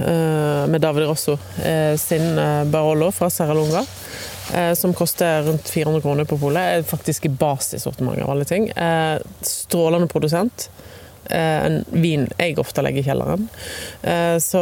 Eh, 0.00 0.66
med 0.70 0.80
David 0.80 1.06
Rosso 1.08 1.38
eh, 1.64 1.96
sin 1.96 2.38
eh, 2.38 2.64
Barolo 2.64 3.10
fra 3.12 3.30
Serra 3.30 3.54
Lunga. 3.54 3.84
som 4.76 4.92
koster 4.94 5.42
rundt 5.42 5.68
400 5.68 6.00
kroner 6.02 6.24
på 6.28 6.36
polet. 6.38 6.84
Faktisk 6.86 7.24
i 7.26 7.28
basissortiment 7.28 8.20
av 8.22 8.30
alle 8.30 8.44
ting. 8.44 8.66
Strålende 9.40 10.06
produsent. 10.06 10.68
En 11.32 11.78
vin 11.88 12.26
jeg 12.36 12.58
ofte 12.60 12.84
legger 12.84 13.00
i 13.00 13.06
kjelleren. 13.06 13.48
Så 14.44 14.60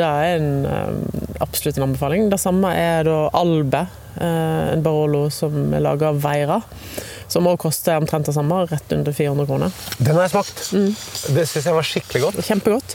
det 0.00 0.08
er 0.08 0.38
en, 0.38 0.48
absolutt 1.44 1.76
en 1.76 1.90
anbefaling. 1.90 2.30
Det 2.32 2.40
samme 2.40 2.72
er 2.72 3.04
da 3.04 3.18
Albe, 3.36 3.84
en 4.16 4.86
Barolo 4.86 5.26
som 5.28 5.76
er 5.76 5.84
laga 5.84 6.14
av 6.14 6.24
Veira. 6.24 6.58
Som 7.36 7.44
også 7.50 7.66
koster 7.66 7.98
omtrent 8.00 8.24
det 8.24 8.32
samme, 8.32 8.62
rett 8.64 8.92
under 8.96 9.12
400 9.12 9.46
kroner. 9.50 9.80
Den 9.98 10.16
har 10.16 10.24
jeg 10.24 10.32
smakt. 10.32 10.60
Mm. 10.72 11.34
Det 11.36 11.42
syns 11.50 11.66
jeg 11.68 11.76
var 11.76 11.84
skikkelig 11.84 12.22
godt. 12.22 12.38
Kjempegodt. 12.46 12.94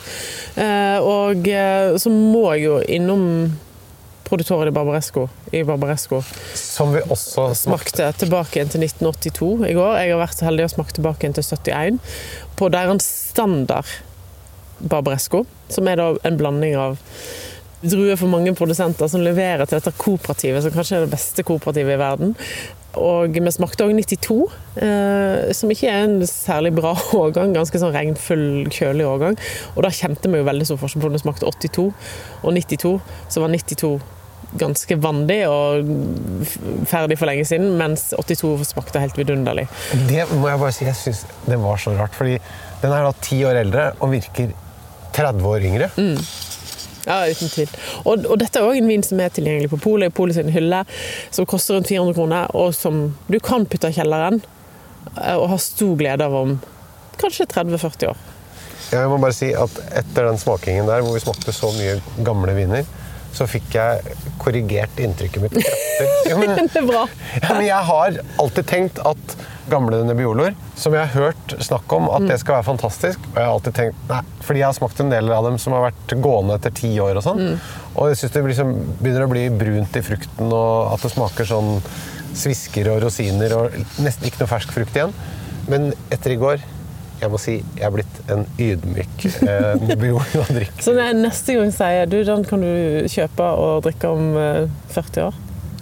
Eh, 0.58 0.98
og 1.06 1.46
eh, 1.46 1.98
så 2.02 2.10
må 2.10 2.48
jeg 2.56 2.64
jo 2.66 2.80
innom 2.90 3.28
Produttore 4.32 4.72
i 4.72 4.74
Barbaresco 4.74 5.28
i 5.52 5.62
Barbaresco. 5.68 6.24
Som 6.56 6.96
vi 6.96 7.04
også 7.04 7.52
smakte. 7.52 7.60
Smakte 7.60 8.10
tilbake 8.24 8.66
til 8.66 8.86
1982 8.88 9.52
i 9.70 9.76
går. 9.78 9.94
Jeg 10.00 10.16
har 10.16 10.24
vært 10.24 10.40
så 10.40 10.48
heldig 10.50 10.66
å 10.66 10.74
smake 10.74 10.98
tilbake 10.98 11.32
til 11.38 11.46
71. 11.46 12.02
På 12.58 12.72
deres 12.74 13.14
standard 13.36 13.94
Barbaresco, 14.82 15.44
som 15.70 15.90
er 15.92 16.02
da 16.02 16.14
en 16.26 16.40
blanding 16.40 16.80
av 16.80 16.98
druer 17.82 18.18
for 18.18 18.32
mange 18.32 18.54
produsenter 18.58 19.10
som 19.12 19.22
leverer 19.26 19.68
til 19.68 19.78
dette 19.78 19.94
kooperativet, 20.00 20.64
som 20.64 20.74
kanskje 20.74 21.00
er 21.00 21.06
det 21.06 21.14
beste 21.14 21.46
kooperativet 21.46 21.98
i 21.98 22.02
verden. 22.02 22.34
Og 23.00 23.38
vi 23.38 23.54
smakte 23.54 23.86
òg 23.88 23.94
92, 23.96 24.38
eh, 24.84 25.52
som 25.56 25.72
ikke 25.72 25.92
er 25.92 26.08
en 26.08 26.26
særlig 26.28 26.74
bra 26.76 26.94
årgang. 27.22 27.54
Ganske 27.56 27.80
sånn 27.80 27.94
regnfull, 27.96 28.66
kjølig 28.74 29.08
årgang. 29.08 29.38
Og 29.76 29.86
da 29.86 29.94
kjente 29.96 30.32
vi 30.32 30.42
jo 30.42 30.48
veldig 30.48 30.68
stor 30.68 30.82
forskjell 30.82 31.06
på 31.06 31.12
om 31.12 31.16
vi 31.16 31.24
smakte 31.24 31.48
82 31.48 31.88
og 31.88 32.58
92. 32.58 32.98
Så 33.32 33.44
var 33.44 33.54
92 33.56 33.94
ganske 34.60 34.98
vandig 35.00 35.40
og 35.48 35.88
ferdig 36.90 37.16
for 37.20 37.30
lenge 37.30 37.46
siden, 37.48 37.78
mens 37.80 38.10
82 38.18 38.74
smakte 38.74 39.00
helt 39.00 39.16
vidunderlig. 39.20 39.68
Det 40.10 40.26
må 40.34 40.50
jeg 40.50 40.60
bare 40.60 40.76
si, 40.76 40.88
jeg 40.90 40.98
syns 41.00 41.24
det 41.48 41.60
var 41.62 41.80
så 41.80 41.96
rart. 41.96 42.16
Fordi 42.18 42.36
den 42.82 42.92
er 42.92 43.08
da 43.08 43.14
ti 43.24 43.40
år 43.48 43.62
eldre 43.62 43.92
og 44.02 44.12
virker 44.12 44.52
30 45.16 45.48
år 45.48 45.68
yngre. 45.70 45.92
Mm. 45.96 46.20
Ja, 47.08 47.20
uten 47.32 47.50
tvil. 47.50 47.70
Og, 48.06 48.26
og 48.30 48.36
dette 48.42 48.60
er 48.62 48.68
òg 48.68 48.78
en 48.78 48.90
vin 48.92 49.04
som 49.06 49.20
er 49.24 49.32
tilgjengelig 49.34 49.72
på 49.72 49.80
polet, 49.82 50.12
i 50.12 50.16
polet 50.16 50.38
sin 50.38 50.52
hylle, 50.54 50.84
som 51.34 51.48
koster 51.50 51.78
rundt 51.78 51.90
400 51.90 52.18
kroner, 52.18 52.52
og 52.58 52.76
som 52.78 53.04
du 53.32 53.40
kan 53.44 53.66
putte 53.70 53.90
i 53.90 53.96
kjelleren 53.98 54.42
eh, 55.18 55.36
og 55.38 55.48
ha 55.54 55.58
stor 55.62 55.96
glede 56.00 56.28
av 56.28 56.36
om 56.44 56.58
kanskje 57.22 57.48
30-40 57.52 58.12
år. 58.12 58.22
Jeg 58.92 59.08
må 59.08 59.18
bare 59.24 59.36
si 59.36 59.52
at 59.56 59.78
etter 60.02 60.28
den 60.28 60.40
smakingen 60.42 60.90
der, 60.90 61.04
hvor 61.06 61.16
vi 61.16 61.24
smakte 61.24 61.54
så 61.56 61.70
mye 61.78 61.98
gamle 62.28 62.54
viner, 62.58 62.86
så 63.32 63.46
fikk 63.48 63.78
jeg 63.78 64.16
korrigert 64.42 64.98
inntrykket 65.00 65.46
mitt 65.46 65.54
kraftig. 65.62 66.08
Jo, 66.28 66.38
men, 66.42 66.54
Det 66.68 66.82
er 66.82 66.88
bra. 66.90 67.06
ja, 67.40 67.54
men 67.56 67.66
jeg 67.70 67.88
har 67.92 68.18
alltid 68.44 68.68
tenkt 68.68 69.00
at 69.08 69.38
gamle 69.72 70.02
Nebbioloer, 70.06 70.56
som 70.80 70.96
jeg 70.96 71.08
har 71.08 71.28
hørt 71.28 71.56
snakk 71.64 71.96
om 71.96 72.10
at 72.14 72.28
det 72.30 72.40
skal 72.42 72.60
være 72.60 72.68
fantastisk, 72.70 73.24
og 73.32 73.40
jeg 73.40 73.48
har 73.48 73.54
alltid 73.56 73.78
tenkt 73.80 74.10
nei, 74.12 74.22
fordi 74.46 74.64
jeg 74.64 74.68
har 74.68 74.78
smakt 74.78 75.04
en 75.04 75.14
del 75.14 75.32
av 75.34 75.48
dem 75.48 75.60
som 75.62 75.76
har 75.78 75.88
vært 75.90 76.16
gående 76.24 76.58
etter 76.60 76.76
ti 76.82 76.92
år 77.04 77.20
og 77.22 77.26
sånn, 77.26 77.46
og 77.96 78.12
jeg 78.12 78.22
synes 78.22 78.36
det 78.36 78.44
liksom 78.50 78.74
begynner 79.02 79.28
å 79.28 79.32
bli 79.32 79.46
brunt 79.64 79.98
i 80.00 80.04
frukten, 80.06 80.52
og 80.52 80.94
at 80.96 81.06
det 81.06 81.14
smaker 81.16 81.50
sånn 81.50 81.78
svisker 82.38 82.88
og 82.94 83.02
rosiner 83.06 83.56
og 83.58 83.80
nesten 84.04 84.30
ikke 84.30 84.44
noe 84.44 84.52
fersk 84.52 84.72
frukt 84.76 84.96
igjen. 84.96 85.12
Men 85.72 85.92
etter 86.14 86.36
i 86.36 86.40
går 86.42 86.64
jeg 87.22 87.30
må 87.30 87.38
si 87.38 87.60
jeg 87.60 87.86
er 87.86 87.94
blitt 87.94 88.32
en 88.34 88.48
ydmyk 88.58 89.26
eh, 89.46 89.76
å 90.42 90.46
drikke. 90.50 90.82
Så 90.82 90.96
neste 90.98 91.58
gang 91.60 91.74
sier 91.76 92.10
du, 92.10 92.18
den 92.26 92.46
kan 92.50 92.66
du 92.66 93.06
kjøpe 93.12 93.50
og 93.62 93.84
drikke 93.86 94.10
om 94.10 94.32
eh, 94.42 94.64
40 94.96 95.28
år. 95.28 95.38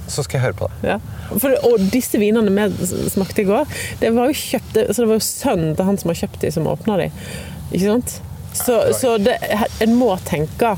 Så 0.10 0.26
skal 0.26 0.40
jeg 0.40 0.48
høre 0.48 0.58
på 0.58 0.70
det. 0.70 0.96
Ja. 0.96 0.98
For, 1.30 1.54
og 1.70 1.86
disse 1.94 2.20
vinene 2.22 2.52
vi 2.54 2.90
smakte 3.14 3.44
i 3.44 3.48
går, 3.50 3.70
det 4.02 4.12
var 4.16 4.32
jo 4.32 4.38
kjøpt, 4.38 4.80
så 4.90 5.04
det 5.04 5.10
var 5.12 5.20
jo 5.20 5.26
sønnen 5.26 5.76
til 5.78 5.90
han 5.90 6.00
som 6.02 6.12
har 6.12 6.22
kjøpt 6.24 6.42
de, 6.44 6.54
som 6.56 6.70
åpna 6.72 6.98
de. 7.04 7.10
Ikke 7.70 7.86
sant? 7.86 8.16
Så, 8.58 8.80
så 8.98 9.18
det, 9.22 9.38
en 9.86 9.94
må 9.98 10.10
tenke 10.26 10.74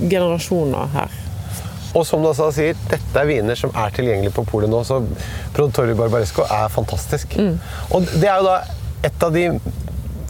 generasjoner 0.00 0.94
her. 0.94 1.18
Og 1.90 2.06
som 2.06 2.22
du 2.22 2.30
også 2.30 2.48
sier, 2.54 2.78
dette 2.90 3.18
er 3.18 3.28
viner 3.28 3.58
som 3.58 3.72
er 3.74 3.92
tilgjengelige 3.94 4.34
på 4.36 4.44
polet 4.48 4.70
nå, 4.70 4.80
så 4.86 5.00
Produttori 5.56 5.96
Barbaresco 5.98 6.46
er 6.46 6.70
fantastisk. 6.72 7.34
Og 7.90 8.06
det 8.14 8.30
er 8.30 8.38
jo 8.38 8.46
da 8.46 8.58
et 9.08 9.24
av 9.26 9.34
de 9.34 9.46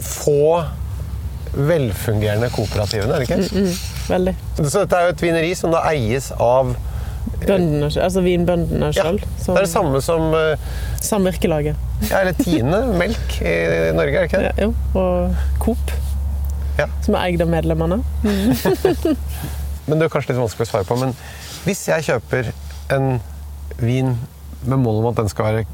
få 0.01 0.63
velfungerende 1.51 2.49
kooperativene, 2.55 3.13
er 3.13 3.25
det 3.25 3.27
ikke? 3.27 3.65
Veldig. 4.09 4.33
Så 4.63 4.81
dette 4.81 4.97
er 4.97 5.09
jo 5.09 5.13
et 5.13 5.23
vineri 5.25 5.51
som 5.59 5.73
da 5.73 5.83
eies 5.91 6.31
av 6.41 6.73
Bøndene, 7.41 7.87
altså 7.89 8.21
vinbøndene 8.21 8.91
ja. 8.93 9.07
Det 9.17 9.25
er 9.49 9.63
det 9.65 9.69
samme 9.71 10.01
som 10.05 10.27
eh, 10.37 10.61
Samvirkelaget. 11.01 11.75
ja, 12.09 12.19
eller 12.21 12.37
Tine 12.37 12.81
melk 12.99 13.37
i 13.41 13.55
Norge, 13.97 14.13
er 14.13 14.21
det 14.21 14.29
ikke 14.29 14.41
det? 14.43 14.51
Ja, 14.57 14.67
jo. 14.67 14.73
Og 14.99 15.35
Coop, 15.63 15.93
Ja. 16.77 16.85
som 17.05 17.15
er 17.17 17.27
eid 17.31 17.41
av 17.43 17.49
medlemmene. 17.51 17.97
Men 19.87 19.97
det 19.99 20.05
er 20.05 20.13
kanskje 20.13 20.31
litt 20.33 20.41
vanskelig 20.41 20.67
å 20.67 20.71
svare 20.71 20.87
på. 20.87 20.97
Men 21.01 21.13
hvis 21.65 21.81
jeg 21.89 22.05
kjøper 22.07 22.51
en 22.95 23.07
vin 23.81 24.13
med 24.61 24.77
mål 24.83 25.01
om 25.01 25.09
at 25.11 25.19
den 25.23 25.29
skal 25.31 25.49
være 25.49 25.65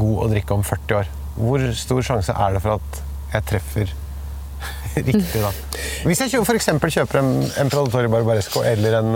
god 0.00 0.24
å 0.24 0.28
drikke 0.32 0.56
om 0.56 0.64
40 0.66 0.96
år, 1.02 1.10
hvor 1.36 1.64
stor 1.78 2.02
sjanse 2.06 2.34
er 2.34 2.56
det 2.56 2.62
for 2.64 2.78
at 2.80 3.02
jeg 3.34 3.46
treffer 3.52 3.92
riktig 5.10 5.40
da? 5.44 5.52
Hvis 6.08 6.20
jeg 6.24 6.40
f.eks. 6.42 6.68
kjøper 6.96 7.20
en, 7.22 7.30
en 7.60 7.70
Predatori 7.72 8.10
Barbaresco 8.12 8.64
eller 8.66 8.98
en, 9.00 9.10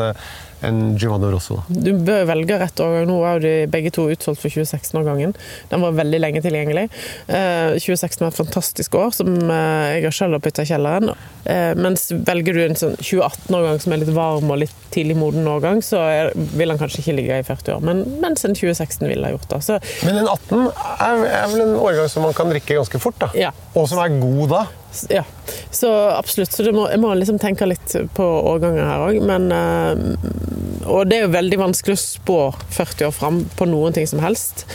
eh, 0.65 0.69
en 0.69 0.97
Giovanni 0.99 1.31
Rosso. 1.33 1.61
Du 1.69 1.93
bør 2.07 2.25
velge 2.33 2.59
rett 2.61 2.81
årgang. 2.81 3.07
Nå 3.11 3.19
er 3.23 3.37
jo 3.37 3.45
de 3.45 3.55
begge 3.73 3.93
to 3.95 4.07
utsolgt 4.13 4.43
for 4.43 4.53
2016-årgangen. 4.53 5.35
Den 5.71 5.85
var 5.85 5.97
veldig 5.99 6.21
lenge 6.23 6.43
tilgjengelig. 6.45 6.89
Eh, 7.29 7.77
2016 7.79 8.25
var 8.25 8.33
et 8.33 8.41
fantastisk 8.41 8.99
år, 9.01 9.15
som 9.17 9.31
eh, 9.45 9.99
jeg 9.99 10.07
har 10.09 10.17
selv 10.19 10.39
har 10.39 10.45
putta 10.45 10.65
i 10.65 10.71
kjelleren. 10.71 11.15
Eh, 11.45 11.73
mens 11.79 12.09
velger 12.27 12.57
du 12.57 12.63
en 12.65 12.79
sånn 12.79 12.97
2018-årgang 13.01 13.83
som 13.85 13.95
er 13.95 14.03
litt 14.03 14.15
varm 14.17 14.53
og 14.55 14.63
litt 14.65 14.77
tidlig 14.95 15.19
moden 15.19 15.49
årgang, 15.51 15.83
så 15.85 16.01
er, 16.09 16.33
vil 16.55 16.73
den 16.73 16.81
kanskje 16.81 17.03
ikke 17.03 17.19
ligge 17.19 17.41
i 17.43 17.47
40 17.47 17.77
år. 17.77 17.85
Men, 17.85 18.05
mens 18.23 18.47
en 18.47 18.57
2016 18.57 19.09
ville 19.11 19.27
ha 19.27 19.35
gjort 19.35 19.51
det. 19.51 19.61
Så 19.67 19.81
Men 20.07 20.23
en 20.23 20.31
18 20.31 20.65
er, 20.65 21.27
er 21.43 21.53
vel 21.53 21.67
en 21.67 21.77
årgang 21.81 22.11
som 22.13 22.27
man 22.27 22.37
kan 22.37 22.53
drikke 22.53 22.79
ganske 22.79 23.03
fort, 23.03 23.19
da? 23.23 23.33
Ja. 23.39 23.53
Og 23.75 23.89
som 23.91 24.01
er 24.03 24.17
god 24.23 24.49
da? 24.55 24.65
Ja, 25.11 25.25
så 25.71 25.91
absolutt. 26.09 26.53
Så 26.53 26.73
må, 26.73 26.87
jeg 26.91 27.01
må 27.03 27.13
liksom 27.19 27.39
tenke 27.43 27.67
litt 27.69 27.95
på 28.17 28.27
årganger 28.55 28.87
her 28.87 29.05
òg. 29.09 29.19
Eh, 29.59 30.85
og 30.85 31.09
det 31.09 31.19
er 31.19 31.27
jo 31.27 31.35
veldig 31.35 31.61
vanskelig 31.61 31.97
å 31.97 32.03
spå 32.03 32.39
40 32.77 33.09
år 33.09 33.15
fram 33.17 33.43
på 33.59 33.69
noen 33.71 33.97
ting 33.97 34.09
som 34.11 34.23
helst. 34.25 34.67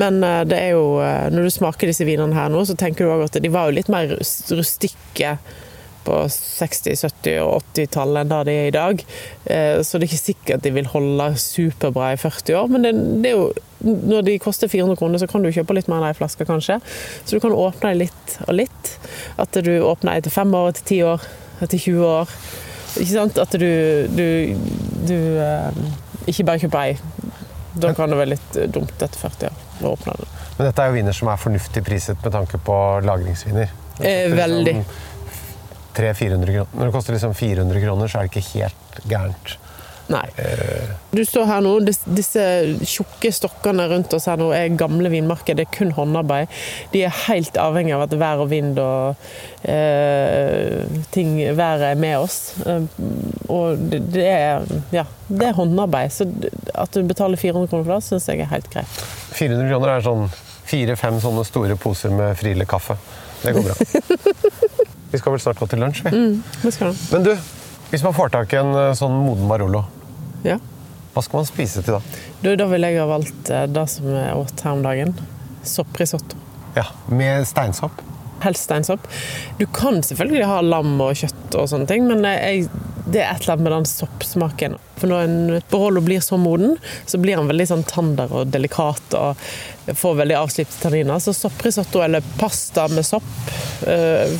Men 0.00 0.22
eh, 0.24 0.42
det 0.48 0.60
er 0.60 0.74
jo, 0.76 0.98
eh, 1.04 1.28
når 1.34 1.48
du 1.48 1.54
smaker 1.54 1.90
disse 1.90 2.06
vinene 2.08 2.36
her 2.36 2.52
nå, 2.52 2.64
så 2.68 2.76
tenker 2.78 3.06
du 3.06 3.14
òg 3.14 3.26
at 3.28 3.40
de 3.42 3.52
var 3.52 3.70
jo 3.70 3.78
litt 3.80 3.92
mer 3.92 4.16
rustikke 4.18 5.36
på 6.06 6.16
60-, 6.30 6.94
70- 7.08 7.38
og 7.44 7.62
80-tallet 7.74 8.22
enn 8.24 8.32
det 8.32 8.40
de 8.48 8.56
er 8.62 8.68
i 8.70 8.74
dag. 8.74 9.04
Eh, 9.46 9.78
Så 9.82 9.98
det 9.98 10.06
er 10.06 10.12
ikke 10.12 10.22
sikkert 10.22 10.64
de 10.64 10.74
vil 10.76 10.90
holde 10.92 11.30
superbra 11.40 12.12
i 12.14 12.20
40 12.20 12.58
år, 12.60 12.68
men 12.72 12.86
det, 12.86 12.92
det 13.24 13.32
er 13.32 13.38
jo 13.38 13.46
når 13.84 14.22
de 14.24 14.38
koster 14.40 14.68
400 14.70 14.96
kroner, 14.96 15.20
så 15.20 15.28
kan 15.28 15.42
du 15.44 15.50
kjøpe 15.52 15.74
litt 15.76 15.88
mer 15.92 16.00
enn 16.00 16.08
ei 16.08 16.16
flaske, 16.16 16.46
kanskje. 16.48 16.78
Så 17.24 17.36
du 17.36 17.42
kan 17.44 17.52
åpne 17.52 17.90
dem 17.92 18.04
litt 18.06 18.36
og 18.46 18.54
litt. 18.56 18.92
At 19.40 19.56
du 19.66 19.74
åpner 19.84 20.16
etter 20.20 20.32
fem 20.32 20.54
år, 20.56 20.70
etter 20.72 20.86
ti 20.88 21.02
år, 21.04 21.26
etter 21.60 21.76
20 21.82 22.06
år. 22.08 22.32
Ikke 22.94 23.10
sant? 23.12 23.40
At 23.42 23.56
du, 23.60 23.68
du, 24.14 24.26
du 25.04 25.16
eh, 25.42 25.82
ikke 26.30 26.46
bare 26.48 26.62
kjøper 26.64 26.80
ei. 26.86 26.96
Da 27.74 27.90
kan 27.92 28.12
det 28.12 28.20
være 28.22 28.32
litt 28.36 28.56
eh, 28.56 28.70
dumt 28.72 28.94
etter 29.02 29.20
40 29.20 29.50
år 29.50 29.84
å 29.84 29.94
åpne 29.98 30.16
den. 30.20 30.32
Men 30.56 30.68
dette 30.70 30.84
er 30.84 30.92
jo 30.92 30.96
viner 31.00 31.16
som 31.18 31.28
er 31.32 31.40
fornuftig 31.42 31.82
priset 31.84 32.20
med 32.24 32.32
tanke 32.36 32.60
på 32.64 32.76
lagringsviner. 33.04 33.72
Eh, 34.00 34.30
veldig. 34.32 34.78
liksom 34.78 35.12
300-400 35.96 36.56
kroner. 36.56 36.72
Når 36.78 36.88
det 36.88 36.96
koster 36.96 37.16
liksom 37.16 37.36
400 37.38 37.84
kroner, 37.86 38.10
så 38.10 38.20
er 38.20 38.28
det 38.28 38.34
ikke 38.34 38.48
helt 38.54 39.04
gærent. 39.10 39.58
Nei. 40.12 40.24
Du 41.16 41.22
står 41.24 41.46
her 41.48 41.62
nå, 41.64 41.70
disse 41.86 42.42
tjukke 42.84 43.30
stokkene 43.32 43.86
rundt 43.88 44.12
oss 44.16 44.26
her 44.28 44.36
nå 44.40 44.50
er 44.52 44.74
gamle 44.76 45.08
vinmarker. 45.12 45.56
Det 45.56 45.64
er 45.64 45.72
kun 45.72 45.94
håndarbeid. 45.96 46.52
De 46.92 47.04
er 47.06 47.14
helt 47.24 47.56
avhengig 47.60 47.94
av 47.96 48.04
at 48.04 48.16
vær 48.20 48.42
og 48.44 48.50
vind 48.52 48.78
og 48.82 49.24
eh, 49.62 50.84
ting, 51.14 51.38
været 51.56 51.86
er 51.88 52.00
med 52.00 52.18
oss. 52.20 52.38
Eh, 52.68 52.84
og 53.48 53.80
det, 53.80 54.02
det 54.12 54.28
er 54.28 54.68
ja, 54.92 55.06
det 55.30 55.48
er 55.48 55.56
håndarbeid. 55.56 56.12
Så 56.12 56.28
at 56.74 56.92
du 56.92 57.00
betaler 57.08 57.40
400 57.40 57.72
kroner 57.72 57.88
for 57.88 57.96
det, 57.96 58.04
syns 58.10 58.28
jeg 58.28 58.44
er 58.44 58.52
helt 58.52 58.68
greit. 58.74 59.04
400 59.40 59.70
kroner 59.72 59.94
er 59.94 60.04
sånn 60.04 60.28
fire-fem 60.68 61.20
sånne 61.22 61.48
store 61.48 61.80
poser 61.80 62.12
med 62.12 62.36
Friele 62.40 62.68
kaffe. 62.68 62.98
Det 63.44 63.52
går 63.56 63.66
bra. 63.70 63.74
Vi 65.14 65.20
skal 65.22 65.36
vel 65.36 65.42
snart 65.44 65.60
gå 65.62 65.68
til 65.70 65.78
lunsj, 65.78 66.02
vi. 66.08 66.10
Mm. 66.10 66.94
Men 67.14 67.26
du, 67.28 67.30
hvis 67.92 68.02
man 68.02 68.14
får 68.16 68.32
tak 68.34 68.54
i 68.56 68.58
en 68.58 68.72
eh, 68.74 68.92
sånn 68.98 69.14
moden 69.22 69.46
Barolo, 69.50 69.84
Ja. 70.42 70.56
hva 71.14 71.22
skal 71.22 71.38
man 71.38 71.46
spise 71.46 71.84
til 71.86 71.94
da? 71.94 72.00
Du, 72.42 72.50
da 72.58 72.66
ville 72.72 72.90
jeg 72.90 72.98
ha 72.98 73.06
valgt 73.06 73.50
eh, 73.54 73.68
det 73.70 73.84
som 73.92 74.08
jeg 74.10 74.34
åt 74.40 74.64
her 74.66 74.74
om 74.74 74.82
dagen. 74.82 75.14
Sopprisotto. 75.64 76.40
Ja, 76.74 76.88
Med 77.08 77.46
steinsopp? 77.46 78.02
helst 78.44 78.66
steinsopp. 78.66 79.06
Du 79.56 79.62
kan 79.72 80.02
selvfølgelig 80.04 80.44
ha 80.50 80.58
lam 80.60 80.98
og 81.00 81.14
kjøtt 81.16 81.54
og 81.56 81.68
sånne 81.70 81.86
ting, 81.88 82.02
men 82.10 82.26
jeg, 82.26 82.66
det 83.04 83.20
er 83.20 83.34
et 83.34 83.42
eller 83.42 83.54
annet 83.54 83.64
med 83.66 83.72
den 83.74 83.86
soppsmaken. 83.88 84.76
For 84.96 85.10
når 85.10 85.24
en 85.26 85.62
Barolo 85.70 86.00
blir 86.04 86.22
så 86.24 86.38
moden, 86.40 86.76
så 87.06 87.18
blir 87.20 87.36
han 87.36 87.50
veldig 87.50 87.66
sånn 87.68 87.82
tander 87.88 88.32
og 88.32 88.48
delikat 88.54 89.16
og 89.18 89.42
får 89.98 90.14
veldig 90.22 90.38
avslipte 90.38 90.80
tanniner. 90.80 91.20
Så 91.20 91.34
sopprisotto 91.36 92.00
eller 92.04 92.24
pasta 92.38 92.86
med 92.88 93.04
sopp 93.04 93.28
eh, 93.90 94.32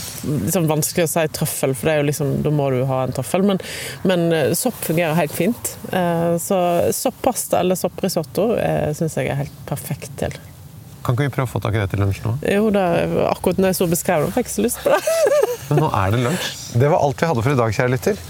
sånn 0.55 0.70
vanskelig 0.70 1.05
å 1.05 1.12
si 1.12 1.27
trøffel, 1.37 1.77
for 1.77 1.90
det 1.90 1.96
er 1.96 2.00
jo 2.00 2.09
liksom, 2.09 2.33
da 2.46 2.55
må 2.55 2.70
du 2.72 2.81
ha 2.88 3.03
en 3.05 3.12
trøffel. 3.16 3.44
Men, 3.50 3.61
men 4.09 4.27
eh, 4.33 4.57
sopp 4.57 4.81
fungerer 4.87 5.18
helt 5.20 5.37
fint. 5.37 5.77
Eh, 5.92 6.33
så 6.40 6.59
soppasta 6.96 7.61
eller 7.61 7.79
sopprisotto 7.79 8.55
eh, 8.57 8.90
syns 8.96 9.20
jeg 9.20 9.29
er 9.29 9.42
helt 9.44 9.62
perfekt 9.68 10.16
til. 10.24 10.40
Kan 11.05 11.18
ikke 11.18 11.27
vi 11.27 11.33
prøve 11.35 11.50
å 11.50 11.53
få 11.53 11.61
tak 11.61 11.74
i 11.77 11.83
det 11.83 11.90
til 11.92 12.00
lunsj 12.00 12.22
nå? 12.24 12.38
Jo, 12.48 12.70
da, 12.72 12.85
akkurat 13.29 13.59
når 13.61 13.74
jeg 13.74 13.83
så 13.83 13.88
beskrev 13.90 14.24
det, 14.24 14.33
fikk 14.38 14.48
jeg 14.48 14.55
så 14.55 14.64
lyst 14.64 14.81
på 14.81 14.94
det. 14.94 15.00
Men 15.68 15.83
nå 15.85 15.90
er 16.00 16.14
det 16.14 16.20
lunsj. 16.24 16.46
Det 16.81 16.88
var 16.92 17.05
alt 17.05 17.20
vi 17.20 17.29
hadde 17.29 17.44
for 17.44 17.53
i 17.53 17.59
dag, 17.61 17.74
kjære 17.77 17.92
lytter. 17.92 18.22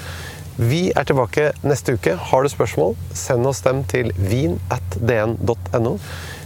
Vi 0.57 0.93
er 0.95 1.03
tilbake 1.03 1.49
neste 1.67 1.97
uke. 1.97 2.15
Har 2.15 2.45
du 2.45 2.49
spørsmål, 2.49 2.95
send 3.15 3.47
oss 3.47 3.63
dem 3.67 3.81
til 3.91 4.13
vin.dn.no. 4.15 5.95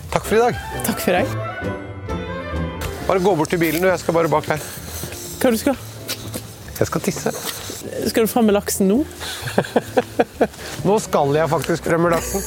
Takk 0.08 0.24
for 0.24 0.38
i 0.38 0.40
dag. 0.40 0.62
Takk 0.86 1.02
for 1.04 1.18
deg. 1.18 1.26
Bare 3.08 3.20
gå 3.20 3.34
bort 3.36 3.52
til 3.52 3.60
bilen, 3.60 3.82
du. 3.84 3.88
Jeg 3.90 4.00
skal 4.00 4.16
bare 4.16 4.30
bak 4.32 4.48
her. 4.48 4.64
Hva 5.38 5.52
du 5.52 5.58
skal 5.60 5.76
Jeg 6.78 6.86
skal 6.88 7.04
tisse. 7.04 7.32
Skal 8.08 8.24
du 8.24 8.30
fram 8.30 8.48
med 8.48 8.56
laksen 8.56 8.88
nå? 8.88 9.02
Nå 10.88 10.98
skal 11.04 11.36
jeg 11.36 11.52
faktisk 11.52 11.84
frem 11.84 12.00
med 12.06 12.16
laksen. 12.16 12.40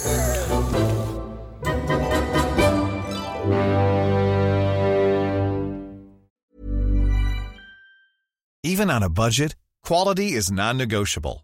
Even 8.64 8.90
on 8.90 9.04
a 9.04 9.10
budget, 9.10 9.56
quality 9.86 10.34
is 10.34 10.52
non-negotiable. 10.52 11.44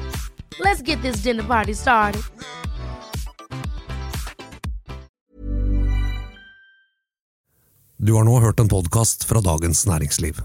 Let's 0.63 0.81
get 0.83 1.01
this 1.01 1.23
dinner 1.23 1.43
party 1.43 1.73
started. 1.73 2.21
Du 7.97 8.13
har 8.13 8.23
nå 8.23 8.39
hørt 8.39 8.59
en 8.59 8.69
podkast 8.69 9.23
fra 9.23 9.41
Dagens 9.41 9.87
Næringsliv. 9.87 10.41